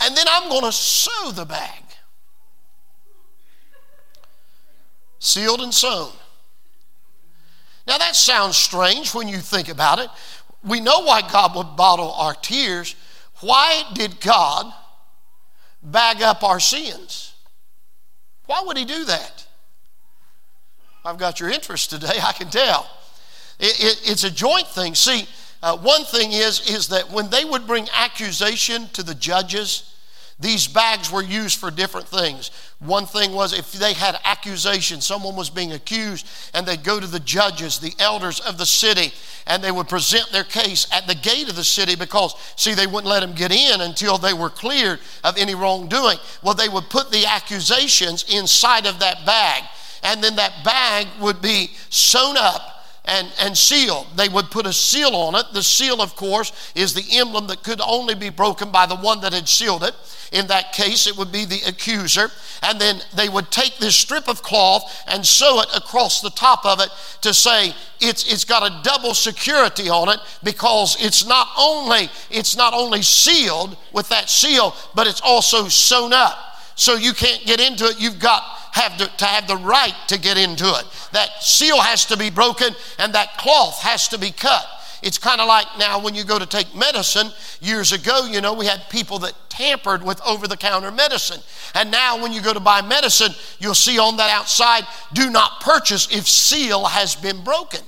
And 0.00 0.16
then 0.16 0.26
I'm 0.28 0.48
going 0.48 0.64
to 0.64 0.72
sew 0.72 1.30
the 1.32 1.44
bag. 1.44 1.83
Sealed 5.24 5.60
and 5.60 5.72
sewn. 5.72 6.12
Now 7.86 7.98
that 7.98 8.14
sounds 8.14 8.56
strange 8.56 9.14
when 9.14 9.28
you 9.28 9.38
think 9.38 9.68
about 9.68 9.98
it. 9.98 10.08
We 10.62 10.80
know 10.80 11.00
why 11.00 11.22
God 11.22 11.54
would 11.56 11.76
bottle 11.76 12.12
our 12.12 12.34
tears 12.34 12.94
why 13.40 13.82
did 13.92 14.20
God 14.20 14.72
bag 15.82 16.22
up 16.22 16.42
our 16.42 16.60
sins? 16.60 17.34
Why 18.46 18.62
would 18.64 18.76
He 18.76 18.84
do 18.84 19.04
that? 19.04 19.46
I've 21.04 21.18
got 21.18 21.40
your 21.40 21.50
interest 21.50 21.90
today, 21.90 22.18
I 22.22 22.32
can 22.32 22.48
tell. 22.48 22.88
It, 23.58 23.84
it, 23.84 24.10
it's 24.10 24.24
a 24.24 24.30
joint 24.30 24.66
thing. 24.66 24.94
See, 24.94 25.26
uh, 25.62 25.76
one 25.76 26.04
thing 26.04 26.32
is, 26.32 26.70
is 26.70 26.88
that 26.88 27.10
when 27.10 27.30
they 27.30 27.44
would 27.44 27.66
bring 27.66 27.86
accusation 27.92 28.88
to 28.94 29.02
the 29.02 29.14
judges, 29.14 29.93
these 30.40 30.66
bags 30.66 31.12
were 31.12 31.22
used 31.22 31.60
for 31.60 31.70
different 31.70 32.08
things. 32.08 32.50
One 32.80 33.06
thing 33.06 33.32
was 33.32 33.56
if 33.56 33.72
they 33.72 33.92
had 33.92 34.18
accusation, 34.24 35.00
someone 35.00 35.36
was 35.36 35.48
being 35.48 35.72
accused, 35.72 36.26
and 36.52 36.66
they'd 36.66 36.82
go 36.82 36.98
to 36.98 37.06
the 37.06 37.20
judges, 37.20 37.78
the 37.78 37.94
elders 38.00 38.40
of 38.40 38.58
the 38.58 38.66
city, 38.66 39.12
and 39.46 39.62
they 39.62 39.70
would 39.70 39.88
present 39.88 40.30
their 40.32 40.44
case 40.44 40.88
at 40.92 41.06
the 41.06 41.14
gate 41.14 41.48
of 41.48 41.54
the 41.54 41.62
city 41.64 41.94
because, 41.94 42.34
see, 42.56 42.74
they 42.74 42.86
wouldn't 42.86 43.06
let 43.06 43.20
them 43.20 43.34
get 43.34 43.52
in 43.52 43.80
until 43.80 44.18
they 44.18 44.34
were 44.34 44.50
cleared 44.50 44.98
of 45.22 45.38
any 45.38 45.54
wrongdoing. 45.54 46.18
Well, 46.42 46.54
they 46.54 46.68
would 46.68 46.90
put 46.90 47.12
the 47.12 47.26
accusations 47.26 48.24
inside 48.28 48.86
of 48.86 48.98
that 48.98 49.24
bag. 49.24 49.62
and 50.04 50.22
then 50.22 50.36
that 50.36 50.62
bag 50.64 51.06
would 51.20 51.40
be 51.40 51.70
sewn 51.88 52.36
up 52.36 52.74
and, 53.06 53.30
and 53.40 53.56
sealed. 53.56 54.06
They 54.16 54.28
would 54.28 54.50
put 54.50 54.66
a 54.66 54.72
seal 54.72 55.14
on 55.14 55.34
it. 55.34 55.46
The 55.52 55.62
seal, 55.62 56.00
of 56.00 56.16
course, 56.16 56.52
is 56.74 56.94
the 56.94 57.04
emblem 57.18 57.46
that 57.48 57.62
could 57.62 57.80
only 57.80 58.14
be 58.14 58.30
broken 58.30 58.70
by 58.70 58.86
the 58.86 58.96
one 58.96 59.20
that 59.22 59.32
had 59.32 59.48
sealed 59.48 59.82
it. 59.82 59.94
In 60.34 60.48
that 60.48 60.72
case, 60.72 61.06
it 61.06 61.16
would 61.16 61.30
be 61.30 61.44
the 61.44 61.60
accuser. 61.64 62.28
And 62.60 62.80
then 62.80 63.00
they 63.14 63.28
would 63.28 63.52
take 63.52 63.76
this 63.78 63.94
strip 63.94 64.28
of 64.28 64.42
cloth 64.42 65.04
and 65.06 65.24
sew 65.24 65.60
it 65.60 65.68
across 65.74 66.20
the 66.20 66.30
top 66.30 66.66
of 66.66 66.80
it 66.80 66.88
to 67.22 67.32
say 67.32 67.72
it's, 68.00 68.30
it's 68.30 68.44
got 68.44 68.68
a 68.68 68.82
double 68.82 69.14
security 69.14 69.88
on 69.88 70.08
it 70.08 70.18
because 70.42 70.96
it's 70.98 71.24
not 71.24 71.48
only 71.56 72.10
it's 72.30 72.56
not 72.56 72.74
only 72.74 73.00
sealed 73.00 73.76
with 73.92 74.08
that 74.08 74.28
seal, 74.28 74.74
but 74.92 75.06
it's 75.06 75.20
also 75.20 75.68
sewn 75.68 76.12
up. 76.12 76.36
So 76.74 76.96
you 76.96 77.12
can't 77.12 77.46
get 77.46 77.60
into 77.60 77.84
it. 77.84 78.00
You've 78.00 78.18
got 78.18 78.42
have 78.72 78.96
to, 78.96 79.06
to 79.18 79.24
have 79.24 79.46
the 79.46 79.56
right 79.56 79.94
to 80.08 80.18
get 80.18 80.36
into 80.36 80.64
it. 80.64 80.84
That 81.12 81.30
seal 81.40 81.80
has 81.80 82.06
to 82.06 82.16
be 82.16 82.28
broken 82.28 82.74
and 82.98 83.14
that 83.14 83.38
cloth 83.38 83.80
has 83.82 84.08
to 84.08 84.18
be 84.18 84.32
cut. 84.32 84.66
It's 85.04 85.18
kind 85.18 85.40
of 85.40 85.46
like 85.46 85.66
now 85.78 85.98
when 86.00 86.14
you 86.14 86.24
go 86.24 86.38
to 86.38 86.46
take 86.46 86.74
medicine. 86.74 87.30
Years 87.60 87.92
ago, 87.92 88.26
you 88.26 88.40
know, 88.40 88.54
we 88.54 88.64
had 88.64 88.88
people 88.88 89.18
that 89.20 89.34
tampered 89.50 90.02
with 90.02 90.20
over 90.22 90.48
the 90.48 90.56
counter 90.56 90.90
medicine. 90.90 91.40
And 91.74 91.90
now 91.90 92.20
when 92.20 92.32
you 92.32 92.40
go 92.40 92.54
to 92.54 92.60
buy 92.60 92.80
medicine, 92.80 93.32
you'll 93.58 93.74
see 93.74 93.98
on 93.98 94.16
that 94.16 94.30
outside, 94.30 94.84
do 95.12 95.30
not 95.30 95.60
purchase 95.60 96.08
if 96.10 96.26
seal 96.26 96.86
has 96.86 97.14
been 97.14 97.44
broken 97.44 97.80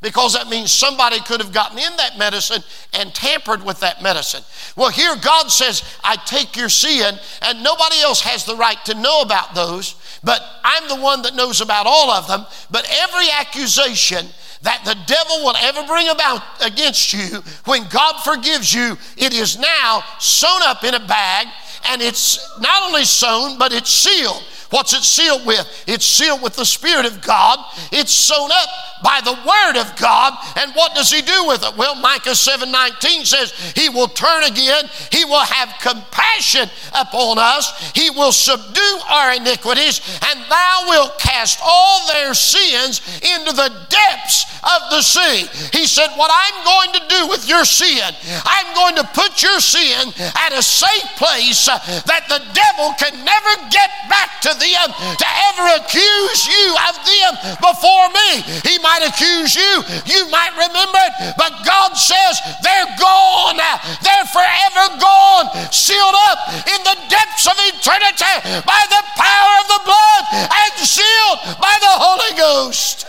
because 0.00 0.34
that 0.34 0.48
means 0.48 0.70
somebody 0.70 1.18
could 1.20 1.40
have 1.40 1.52
gotten 1.52 1.78
in 1.78 1.96
that 1.96 2.18
medicine 2.18 2.62
and 2.92 3.14
tampered 3.14 3.64
with 3.64 3.80
that 3.80 4.02
medicine. 4.02 4.42
Well, 4.76 4.90
here 4.90 5.16
God 5.16 5.50
says, 5.50 5.82
I 6.04 6.16
take 6.16 6.56
your 6.56 6.68
sin, 6.68 7.18
and 7.42 7.62
nobody 7.62 8.00
else 8.00 8.20
has 8.20 8.44
the 8.44 8.56
right 8.56 8.78
to 8.84 8.94
know 8.94 9.22
about 9.22 9.54
those, 9.54 9.96
but 10.22 10.40
I'm 10.64 10.88
the 10.88 11.02
one 11.02 11.22
that 11.22 11.34
knows 11.34 11.60
about 11.60 11.86
all 11.86 12.10
of 12.10 12.28
them. 12.28 12.46
But 12.70 12.88
every 13.02 13.26
accusation 13.30 14.26
that 14.62 14.84
the 14.84 14.96
devil 15.06 15.44
will 15.44 15.56
ever 15.56 15.86
bring 15.86 16.08
about 16.08 16.42
against 16.64 17.12
you, 17.12 17.42
when 17.64 17.88
God 17.88 18.20
forgives 18.24 18.72
you, 18.72 18.96
it 19.16 19.32
is 19.32 19.58
now 19.58 20.02
sewn 20.18 20.62
up 20.62 20.84
in 20.84 20.94
a 20.94 21.06
bag, 21.06 21.46
and 21.90 22.02
it's 22.02 22.58
not 22.60 22.82
only 22.82 23.04
sewn, 23.04 23.58
but 23.58 23.72
it's 23.72 23.90
sealed. 23.90 24.42
What's 24.70 24.92
it 24.92 25.02
sealed 25.02 25.46
with? 25.46 25.66
It's 25.86 26.04
sealed 26.04 26.42
with 26.42 26.54
the 26.54 26.64
Spirit 26.64 27.06
of 27.06 27.22
God. 27.22 27.58
It's 27.90 28.12
sewn 28.12 28.50
up 28.52 28.68
by 29.02 29.22
the 29.24 29.32
Word 29.32 29.80
of 29.80 29.96
God. 29.96 30.34
And 30.56 30.72
what 30.74 30.94
does 30.94 31.10
He 31.10 31.22
do 31.22 31.46
with 31.46 31.64
it? 31.64 31.74
Well, 31.76 31.94
Micah 31.94 32.34
7 32.34 32.70
19 32.70 33.24
says, 33.24 33.52
He 33.74 33.88
will 33.88 34.08
turn 34.08 34.44
again. 34.44 34.84
He 35.10 35.24
will 35.24 35.40
have 35.40 35.74
compassion 35.80 36.68
upon 36.92 37.38
us. 37.38 37.92
He 37.94 38.10
will 38.10 38.32
subdue 38.32 38.98
our 39.08 39.32
iniquities, 39.32 40.02
and 40.30 40.40
thou 40.50 40.84
wilt 40.88 41.18
cast 41.18 41.60
all 41.62 42.06
their 42.08 42.34
sins 42.34 43.00
into 43.22 43.52
the 43.52 43.72
depths 43.88 44.57
of 44.62 44.80
the 44.90 45.02
sea. 45.02 45.46
He 45.72 45.86
said, 45.86 46.08
What 46.16 46.30
I'm 46.32 46.58
going 46.64 46.92
to 46.98 47.02
do 47.08 47.20
with 47.28 47.48
your 47.48 47.64
sin, 47.64 48.14
I'm 48.44 48.74
going 48.74 48.96
to 48.96 49.06
put 49.14 49.42
your 49.42 49.60
sin 49.60 50.12
at 50.34 50.52
a 50.52 50.62
safe 50.62 51.08
place 51.16 51.66
that 51.66 52.24
the 52.28 52.42
devil 52.52 52.94
can 52.98 53.14
never 53.24 53.52
get 53.70 53.90
back 54.08 54.40
to 54.42 54.52
them 54.54 54.88
to 54.94 55.26
ever 55.52 55.66
accuse 55.78 56.40
you 56.46 56.66
of 56.88 56.94
them 57.02 57.32
before 57.62 58.08
me. 58.10 58.30
He 58.66 58.78
might 58.80 59.06
accuse 59.06 59.54
you, 59.54 59.82
you 60.06 60.28
might 60.30 60.54
remember 60.54 60.98
it, 60.98 61.34
but 61.36 61.64
God 61.64 61.94
says 61.94 62.40
they're 62.62 62.92
gone. 62.98 63.58
They're 64.02 64.30
forever 64.30 64.98
gone, 65.00 65.46
sealed 65.72 66.16
up 66.30 66.38
in 66.66 66.80
the 66.84 66.96
depths 67.08 67.46
of 67.46 67.56
eternity 67.58 68.62
by 68.64 68.82
the 68.88 69.02
power 69.16 69.54
of 69.62 69.66
the 69.68 69.82
blood 69.84 70.22
and 70.32 70.72
sealed 70.86 71.38
by 71.60 71.76
the 71.80 71.94
Holy 71.98 72.36
Ghost. 72.36 73.06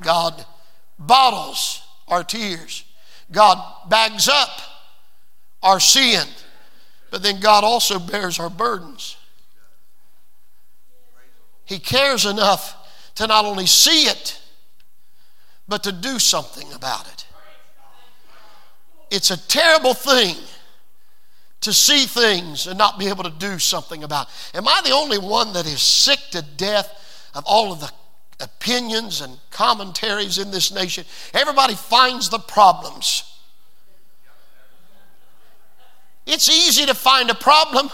God 0.00 0.44
bottles 0.98 1.82
our 2.08 2.24
tears. 2.24 2.84
God 3.30 3.58
bags 3.88 4.28
up 4.28 4.50
our 5.62 5.80
sin. 5.80 6.26
But 7.10 7.22
then 7.22 7.40
God 7.40 7.64
also 7.64 7.98
bears 7.98 8.38
our 8.38 8.50
burdens. 8.50 9.16
He 11.64 11.78
cares 11.78 12.24
enough 12.26 12.76
to 13.16 13.26
not 13.26 13.44
only 13.44 13.66
see 13.66 14.04
it, 14.04 14.40
but 15.68 15.84
to 15.84 15.92
do 15.92 16.18
something 16.18 16.72
about 16.72 17.06
it. 17.06 17.26
It's 19.10 19.30
a 19.30 19.48
terrible 19.48 19.94
thing 19.94 20.36
to 21.60 21.72
see 21.72 22.06
things 22.06 22.66
and 22.66 22.78
not 22.78 22.98
be 22.98 23.08
able 23.08 23.24
to 23.24 23.30
do 23.30 23.58
something 23.58 24.02
about 24.02 24.28
it. 24.28 24.58
Am 24.58 24.66
I 24.66 24.80
the 24.84 24.92
only 24.92 25.18
one 25.18 25.52
that 25.52 25.66
is 25.66 25.80
sick 25.80 26.18
to 26.30 26.42
death 26.42 27.28
of 27.34 27.44
all 27.46 27.72
of 27.72 27.80
the 27.80 27.92
opinions 28.40 29.20
and 29.20 29.38
commentaries 29.50 30.38
in 30.38 30.50
this 30.50 30.72
nation? 30.72 31.04
Everybody 31.34 31.74
finds 31.74 32.28
the 32.28 32.38
problems 32.38 33.30
it's 36.30 36.48
easy 36.48 36.86
to 36.86 36.94
find 36.94 37.28
a 37.28 37.34
problem. 37.34 37.90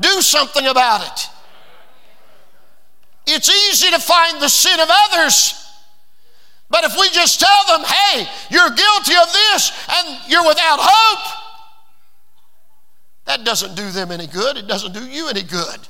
Do 0.00 0.22
something 0.22 0.66
about 0.66 1.04
it. 1.04 1.28
It's 3.26 3.48
easy 3.48 3.90
to 3.90 3.98
find 3.98 4.40
the 4.40 4.48
sin 4.48 4.78
of 4.78 4.88
others. 4.90 5.58
But 6.70 6.84
if 6.84 6.98
we 6.98 7.08
just 7.10 7.40
tell 7.40 7.78
them, 7.78 7.84
hey, 7.84 8.28
you're 8.50 8.70
guilty 8.70 9.14
of 9.14 9.32
this 9.32 9.72
and 9.90 10.18
you're 10.28 10.46
without 10.46 10.78
hope, 10.80 11.38
that 13.24 13.44
doesn't 13.44 13.74
do 13.74 13.90
them 13.90 14.10
any 14.10 14.26
good. 14.26 14.56
It 14.56 14.66
doesn't 14.66 14.92
do 14.92 15.04
you 15.06 15.28
any 15.28 15.42
good. 15.42 15.80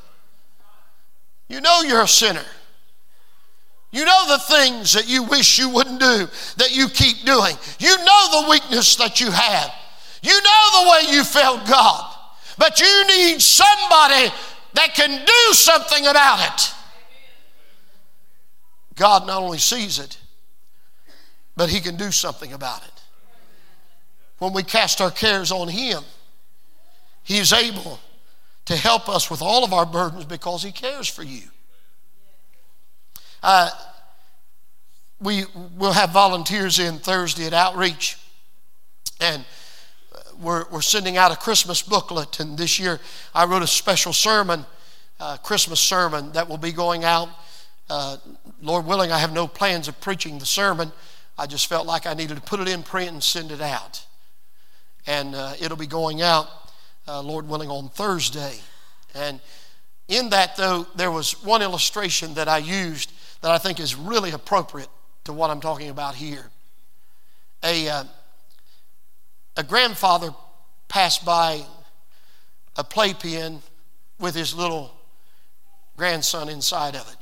You 1.49 1.61
know 1.61 1.83
you're 1.83 2.03
a 2.03 2.09
sinner. 2.09 2.45
You 3.93 4.07
know 4.07 4.27
the 4.27 4.39
things 4.39 4.95
that 4.95 5.07
you 5.07 5.23
wish 5.25 5.59
you 5.59 5.69
wouldn't 5.69 6.01
do, 6.01 6.27
that 6.57 6.75
you 6.75 6.89
keep 6.89 7.25
doing. 7.27 7.55
You 7.79 7.97
know 7.99 8.43
the 8.43 8.51
weakness 8.51 8.97
that 8.97 9.21
you 9.21 9.31
have. 9.31 9.71
You 10.23 10.33
know 10.33 10.85
the 10.85 10.91
way 10.91 11.15
you 11.15 11.25
failed 11.25 11.67
God, 11.67 12.17
but 12.57 12.81
you 12.81 13.07
need 13.07 13.43
somebody 13.43 14.33
that 14.75 14.95
can 14.95 15.25
do 15.25 15.55
something 15.55 16.07
about 16.07 16.41
it. 16.41 16.75
God 18.95 19.27
not 19.27 19.43
only 19.43 19.59
sees 19.59 19.99
it, 19.99 20.19
but 21.55 21.69
He 21.69 21.81
can 21.81 21.97
do 21.97 22.11
something 22.11 22.53
about 22.53 22.83
it. 22.83 23.03
When 24.39 24.55
we 24.55 24.63
cast 24.63 25.03
our 25.03 25.11
cares 25.11 25.53
on 25.53 25.69
Him, 25.69 26.03
He 27.25 27.37
is 27.39 27.53
able 27.53 28.01
to 28.65 28.77
help 28.77 29.09
us 29.09 29.31
with 29.31 29.43
all 29.43 29.65
of 29.65 29.75
our 29.75 29.85
burdens 29.85 30.25
because 30.25 30.63
He 30.63 30.73
cares 30.73 31.09
for 31.09 31.23
you. 31.23 31.43
We 35.21 35.45
will 35.77 35.93
have 35.93 36.11
volunteers 36.11 36.79
in 36.79 36.99
Thursday 36.99 37.47
at 37.47 37.53
Outreach, 37.53 38.19
and 39.21 39.45
we're, 40.41 40.65
we're 40.71 40.81
sending 40.81 41.17
out 41.17 41.31
a 41.31 41.37
Christmas 41.37 41.83
booklet, 41.83 42.41
and 42.41 42.59
this 42.59 42.79
year 42.79 43.01
I 43.35 43.45
wrote 43.45 43.63
a 43.63 43.67
special 43.67 44.13
sermon, 44.13 44.67
Christmas 45.43 45.79
sermon, 45.81 46.33
that 46.33 46.49
will 46.49 46.59
be 46.59 46.73
going 46.73 47.05
out. 47.05 47.29
Uh, 47.89 48.17
Lord 48.61 48.87
willing, 48.87 49.13
I 49.13 49.19
have 49.19 49.33
no 49.33 49.47
plans 49.47 49.87
of 49.87 50.01
preaching 50.01 50.39
the 50.39 50.47
sermon. 50.47 50.93
I 51.37 51.47
just 51.47 51.67
felt 51.67 51.87
like 51.87 52.07
I 52.07 52.15
needed 52.15 52.37
to 52.37 52.43
put 52.43 52.61
it 52.61 52.69
in 52.69 52.83
print 52.83 53.11
and 53.11 53.23
send 53.23 53.53
it 53.53 53.61
out. 53.61 54.07
And 55.07 55.35
uh, 55.35 55.55
it'll 55.61 55.77
be 55.77 55.87
going 55.87 56.23
out, 56.23 56.49
uh, 57.07 57.21
Lord 57.23 57.49
willing, 57.49 57.71
on 57.71 57.89
Thursday. 57.89 58.61
And 59.15 59.41
in 60.09 60.31
that, 60.31 60.57
though, 60.57 60.87
there 60.95 61.11
was 61.11 61.43
one 61.45 61.63
illustration 61.63 62.35
that 62.35 62.49
I 62.49 62.59
used 62.59 63.13
that 63.43 63.51
I 63.51 63.59
think 63.59 63.79
is 63.79 63.95
really 63.95 64.31
appropriate 64.31 64.89
to 65.25 65.33
what 65.33 65.51
I'm 65.51 65.61
talking 65.61 65.91
about 65.91 66.15
here. 66.15 66.51
A 67.63 67.89
uh, 67.89 68.05
a 69.57 69.63
grandfather 69.63 70.31
passed 70.89 71.25
by 71.25 71.63
a 72.77 72.85
playpen 72.85 73.63
with 74.19 74.35
his 74.35 74.55
little 74.55 74.93
grandson 75.97 76.49
inside 76.49 76.95
of 76.95 77.07
it. 77.11 77.17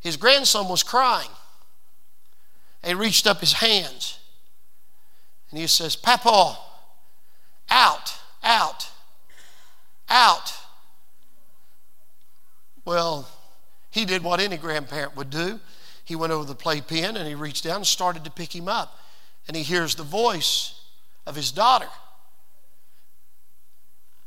His 0.00 0.16
grandson 0.16 0.68
was 0.68 0.82
crying. 0.82 1.30
He 2.84 2.94
reached 2.94 3.26
up 3.26 3.40
his 3.40 3.54
hands 3.54 4.18
and 5.50 5.58
he 5.58 5.66
says, 5.66 5.96
Papa, 5.96 6.58
out, 7.70 8.14
out, 8.42 8.90
out. 10.08 10.52
Well, 12.84 13.28
he 13.94 14.04
did 14.04 14.24
what 14.24 14.40
any 14.40 14.56
grandparent 14.56 15.16
would 15.16 15.30
do. 15.30 15.60
He 16.04 16.16
went 16.16 16.32
over 16.32 16.44
the 16.44 16.56
playpen 16.56 17.16
and 17.16 17.28
he 17.28 17.36
reached 17.36 17.62
down 17.62 17.76
and 17.76 17.86
started 17.86 18.24
to 18.24 18.30
pick 18.30 18.52
him 18.52 18.66
up. 18.66 18.98
And 19.46 19.56
he 19.56 19.62
hears 19.62 19.94
the 19.94 20.02
voice 20.02 20.80
of 21.28 21.36
his 21.36 21.52
daughter, 21.52 21.86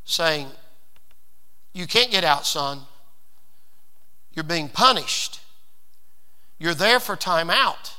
saying, 0.06 0.48
You 1.74 1.86
can't 1.86 2.10
get 2.10 2.24
out, 2.24 2.46
son. 2.46 2.84
You're 4.32 4.46
being 4.46 4.70
punished. 4.70 5.42
You're 6.60 6.74
there 6.74 7.02
for 7.02 7.18
time 7.18 7.50
out. 7.50 7.94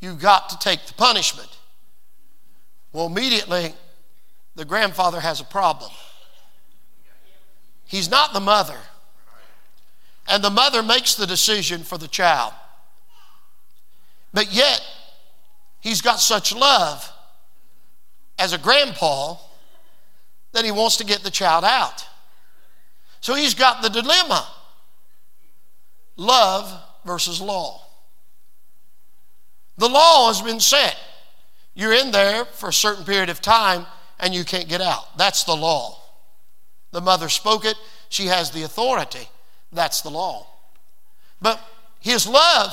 You've 0.00 0.18
got 0.18 0.48
to 0.48 0.58
take 0.58 0.86
the 0.86 0.94
punishment. 0.94 1.58
Well, 2.94 3.04
immediately, 3.04 3.74
the 4.54 4.64
grandfather 4.64 5.20
has 5.20 5.42
a 5.42 5.44
problem. 5.44 5.90
He's 7.84 8.08
not 8.08 8.32
the 8.32 8.40
mother. 8.40 8.78
And 10.28 10.42
the 10.42 10.50
mother 10.50 10.82
makes 10.82 11.14
the 11.14 11.26
decision 11.26 11.82
for 11.82 11.98
the 11.98 12.08
child. 12.08 12.52
But 14.32 14.52
yet, 14.52 14.80
he's 15.80 16.00
got 16.00 16.18
such 16.18 16.54
love 16.54 17.10
as 18.38 18.52
a 18.52 18.58
grandpa 18.58 19.36
that 20.52 20.64
he 20.64 20.70
wants 20.70 20.96
to 20.96 21.04
get 21.04 21.22
the 21.22 21.30
child 21.30 21.64
out. 21.64 22.06
So 23.20 23.34
he's 23.34 23.54
got 23.54 23.82
the 23.82 23.88
dilemma 23.88 24.46
love 26.16 26.72
versus 27.04 27.40
law. 27.40 27.82
The 29.76 29.88
law 29.88 30.28
has 30.28 30.40
been 30.40 30.60
set. 30.60 30.96
You're 31.74 31.92
in 31.92 32.12
there 32.12 32.44
for 32.44 32.68
a 32.68 32.72
certain 32.72 33.04
period 33.04 33.30
of 33.30 33.40
time 33.40 33.86
and 34.20 34.34
you 34.34 34.44
can't 34.44 34.68
get 34.68 34.80
out. 34.80 35.18
That's 35.18 35.44
the 35.44 35.56
law. 35.56 36.00
The 36.92 37.00
mother 37.00 37.28
spoke 37.28 37.64
it, 37.64 37.76
she 38.08 38.26
has 38.26 38.52
the 38.52 38.62
authority. 38.62 39.28
That's 39.74 40.00
the 40.00 40.10
law. 40.10 40.46
But 41.42 41.60
his 42.00 42.26
love 42.26 42.72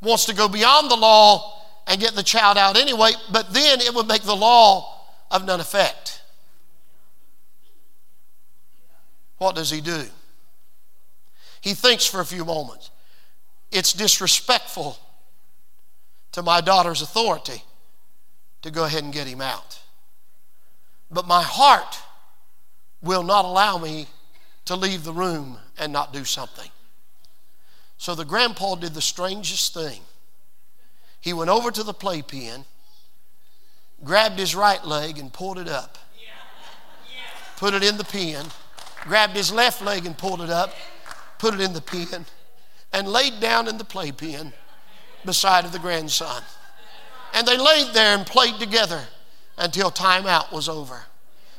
wants 0.00 0.24
to 0.24 0.34
go 0.34 0.48
beyond 0.48 0.90
the 0.90 0.96
law 0.96 1.60
and 1.86 2.00
get 2.00 2.14
the 2.14 2.22
child 2.22 2.56
out 2.56 2.76
anyway, 2.76 3.12
but 3.30 3.52
then 3.52 3.80
it 3.80 3.94
would 3.94 4.08
make 4.08 4.22
the 4.22 4.34
law 4.34 5.06
of 5.30 5.44
none 5.44 5.60
effect. 5.60 6.20
What 9.38 9.54
does 9.54 9.70
he 9.70 9.80
do? 9.80 10.04
He 11.60 11.74
thinks 11.74 12.06
for 12.06 12.20
a 12.20 12.24
few 12.24 12.44
moments. 12.44 12.90
It's 13.70 13.92
disrespectful 13.92 14.98
to 16.32 16.42
my 16.42 16.60
daughter's 16.60 17.02
authority 17.02 17.62
to 18.62 18.70
go 18.70 18.84
ahead 18.84 19.02
and 19.02 19.12
get 19.12 19.26
him 19.26 19.40
out. 19.40 19.80
But 21.10 21.26
my 21.26 21.42
heart 21.42 21.98
will 23.02 23.22
not 23.22 23.44
allow 23.44 23.78
me 23.78 24.06
to 24.64 24.76
leave 24.76 25.04
the 25.04 25.12
room 25.12 25.58
and 25.78 25.92
not 25.92 26.12
do 26.12 26.24
something. 26.24 26.70
So 27.98 28.14
the 28.14 28.24
grandpa 28.24 28.74
did 28.74 28.94
the 28.94 29.02
strangest 29.02 29.74
thing. 29.74 30.00
He 31.20 31.32
went 31.32 31.50
over 31.50 31.70
to 31.70 31.82
the 31.82 31.94
playpen, 31.94 32.64
grabbed 34.02 34.38
his 34.38 34.56
right 34.56 34.84
leg 34.84 35.18
and 35.18 35.32
pulled 35.32 35.58
it 35.58 35.68
up, 35.68 35.98
put 37.56 37.74
it 37.74 37.84
in 37.84 37.96
the 37.96 38.04
pen, 38.04 38.46
grabbed 39.02 39.36
his 39.36 39.52
left 39.52 39.82
leg 39.82 40.04
and 40.04 40.18
pulled 40.18 40.40
it 40.40 40.50
up, 40.50 40.74
put 41.38 41.54
it 41.54 41.60
in 41.60 41.72
the 41.72 41.80
pen, 41.80 42.26
and 42.92 43.08
laid 43.08 43.40
down 43.40 43.68
in 43.68 43.78
the 43.78 43.84
playpen 43.84 44.52
beside 45.24 45.64
of 45.64 45.72
the 45.72 45.78
grandson. 45.78 46.42
And 47.34 47.46
they 47.46 47.56
laid 47.56 47.94
there 47.94 48.16
and 48.16 48.26
played 48.26 48.58
together 48.58 49.00
until 49.56 49.90
timeout 49.90 50.52
was 50.52 50.68
over. 50.68 51.02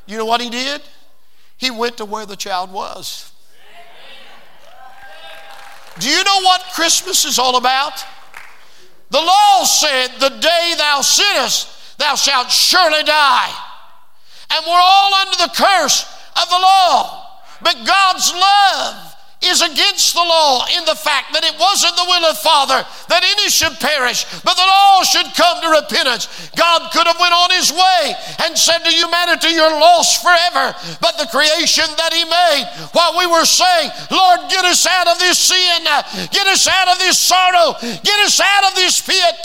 You 0.06 0.18
know 0.18 0.26
what 0.26 0.40
he 0.40 0.50
did? 0.50 0.82
He 1.56 1.70
went 1.70 1.96
to 1.96 2.04
where 2.04 2.26
the 2.26 2.36
child 2.36 2.70
was. 2.70 3.32
Do 5.98 6.08
you 6.08 6.24
know 6.24 6.40
what 6.42 6.62
Christmas 6.74 7.24
is 7.24 7.38
all 7.38 7.56
about? 7.56 8.04
The 9.10 9.20
law 9.20 9.64
said, 9.64 10.08
The 10.18 10.30
day 10.40 10.74
thou 10.76 11.00
sinnest, 11.02 11.98
thou 11.98 12.14
shalt 12.16 12.50
surely 12.50 13.02
die. 13.04 13.52
And 14.50 14.66
we're 14.66 14.72
all 14.72 15.14
under 15.14 15.36
the 15.36 15.52
curse 15.54 16.04
of 16.40 16.48
the 16.48 16.58
law. 16.58 17.40
But 17.62 17.86
God's 17.86 18.32
love 18.32 19.13
is 19.46 19.60
against 19.62 20.14
the 20.14 20.24
law 20.24 20.64
in 20.76 20.84
the 20.84 20.94
fact 20.94 21.32
that 21.32 21.44
it 21.44 21.58
wasn't 21.58 21.96
the 21.96 22.06
will 22.08 22.24
of 22.30 22.38
Father 22.38 22.84
that 23.08 23.22
any 23.24 23.48
should 23.50 23.76
perish, 23.80 24.24
but 24.42 24.56
that 24.56 24.70
all 24.70 25.04
should 25.04 25.28
come 25.36 25.60
to 25.60 25.68
repentance. 25.68 26.28
God 26.56 26.90
could 26.92 27.06
have 27.06 27.20
went 27.20 27.34
on 27.34 27.50
his 27.52 27.70
way 27.70 28.14
and 28.44 28.56
said 28.56 28.80
to 28.84 28.90
humanity, 28.90 29.52
you're 29.54 29.76
lost 29.76 30.22
forever. 30.24 30.72
But 31.00 31.18
the 31.18 31.28
creation 31.28 31.86
that 32.00 32.12
he 32.12 32.24
made 32.24 32.64
while 32.96 33.18
we 33.18 33.26
were 33.28 33.44
saying, 33.44 33.90
Lord, 34.10 34.48
get 34.48 34.64
us 34.64 34.86
out 34.86 35.08
of 35.08 35.18
this 35.18 35.38
sin, 35.38 35.84
get 36.32 36.46
us 36.48 36.66
out 36.66 36.88
of 36.88 36.98
this 36.98 37.18
sorrow, 37.18 37.76
get 37.80 38.18
us 38.24 38.40
out 38.40 38.64
of 38.70 38.74
this 38.74 39.00
pit. 39.00 39.44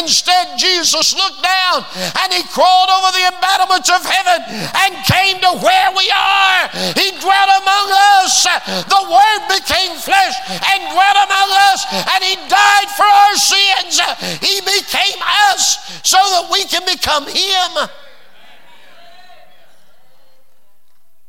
Instead, 0.00 0.56
Jesus 0.56 1.12
looked 1.14 1.42
down 1.42 1.84
and 2.24 2.32
he 2.32 2.42
crawled 2.50 2.90
over 2.90 3.10
the 3.12 3.28
embattlements 3.28 3.90
of 3.90 4.00
heaven 4.04 4.40
and 4.48 4.92
came 5.04 5.36
to 5.44 5.52
where 5.60 5.90
we 5.92 6.06
are. 6.10 6.68
He 6.96 7.12
dwelt 7.20 7.50
among 7.60 7.86
us. 8.20 8.46
The 8.88 9.04
Word 9.04 9.33
Word 9.34 9.48
became 9.48 9.96
flesh 9.98 10.34
and 10.48 10.82
dwelt 10.92 11.16
among 11.26 11.50
us, 11.72 11.86
and 11.92 12.24
He 12.24 12.34
died 12.48 12.90
for 12.96 13.04
our 13.04 13.36
sins. 13.36 14.00
He 14.40 14.60
became 14.60 15.20
us 15.50 16.00
so 16.02 16.16
that 16.16 16.48
we 16.52 16.64
can 16.64 16.82
become 16.84 17.26
Him. 17.26 17.88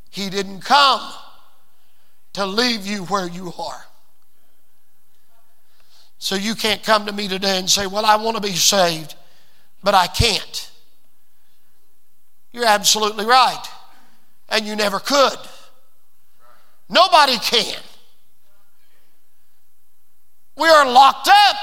He 0.09 0.29
didn't 0.29 0.61
come 0.61 1.01
to 2.33 2.45
leave 2.45 2.85
you 2.85 3.03
where 3.05 3.27
you 3.27 3.53
are. 3.59 3.85
So 6.17 6.35
you 6.35 6.55
can't 6.55 6.81
come 6.81 7.05
to 7.05 7.11
me 7.11 7.27
today 7.27 7.59
and 7.59 7.69
say, 7.69 7.87
Well, 7.87 8.05
I 8.05 8.15
want 8.15 8.35
to 8.37 8.41
be 8.41 8.53
saved, 8.53 9.15
but 9.83 9.93
I 9.93 10.07
can't. 10.07 10.71
You're 12.53 12.65
absolutely 12.65 13.25
right. 13.25 13.63
And 14.47 14.65
you 14.65 14.75
never 14.75 14.99
could. 14.99 15.37
Nobody 16.87 17.37
can. 17.39 17.81
We 20.57 20.67
are 20.67 20.89
locked 20.89 21.27
up. 21.27 21.55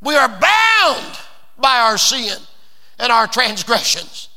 We 0.00 0.14
are 0.14 0.28
bound 0.28 1.18
by 1.58 1.78
our 1.78 1.98
sin 1.98 2.38
and 2.98 3.10
our 3.10 3.26
transgressions. 3.26 4.28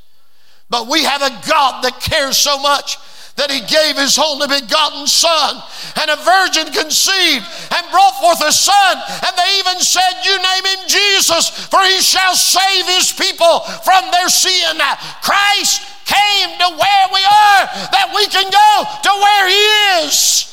But 0.69 0.87
we 0.87 1.03
have 1.03 1.21
a 1.21 1.47
God 1.47 1.83
that 1.83 1.99
cares 1.99 2.37
so 2.37 2.57
much 2.59 2.97
that 3.35 3.51
he 3.51 3.61
gave 3.61 3.97
his 3.97 4.19
only 4.19 4.47
begotten 4.47 5.07
son 5.07 5.61
and 5.97 6.11
a 6.11 6.19
virgin 6.19 6.67
conceived 6.73 7.45
and 7.71 7.83
brought 7.91 8.19
forth 8.19 8.43
a 8.43 8.51
son 8.51 8.93
and 8.99 9.33
they 9.37 9.51
even 9.59 9.79
said 9.79 10.19
you 10.23 10.35
name 10.35 10.65
him 10.67 10.83
jesus 10.87 11.49
for 11.49 11.79
he 11.79 12.01
shall 12.01 12.35
save 12.35 12.85
his 12.91 13.11
people 13.13 13.61
from 13.87 14.03
their 14.11 14.27
sin 14.27 14.75
christ 15.23 15.81
came 16.03 16.51
to 16.59 16.69
where 16.75 17.05
we 17.15 17.23
are 17.23 17.63
that 17.95 18.11
we 18.13 18.27
can 18.27 18.45
go 18.51 18.71
to 18.99 19.11
where 19.15 19.47
he 19.47 20.05
is 20.05 20.50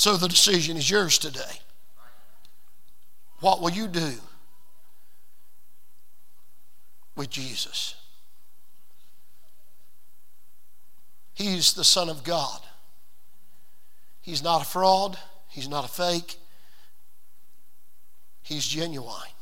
So 0.00 0.16
the 0.16 0.28
decision 0.28 0.78
is 0.78 0.88
yours 0.88 1.18
today. 1.18 1.60
What 3.40 3.60
will 3.60 3.68
you 3.68 3.86
do 3.86 4.14
with 7.16 7.28
Jesus? 7.28 7.96
He's 11.34 11.74
the 11.74 11.84
Son 11.84 12.08
of 12.08 12.24
God. 12.24 12.62
He's 14.22 14.42
not 14.42 14.62
a 14.62 14.64
fraud, 14.64 15.18
He's 15.50 15.68
not 15.68 15.84
a 15.84 15.88
fake, 15.88 16.38
He's 18.42 18.66
genuine. 18.66 19.34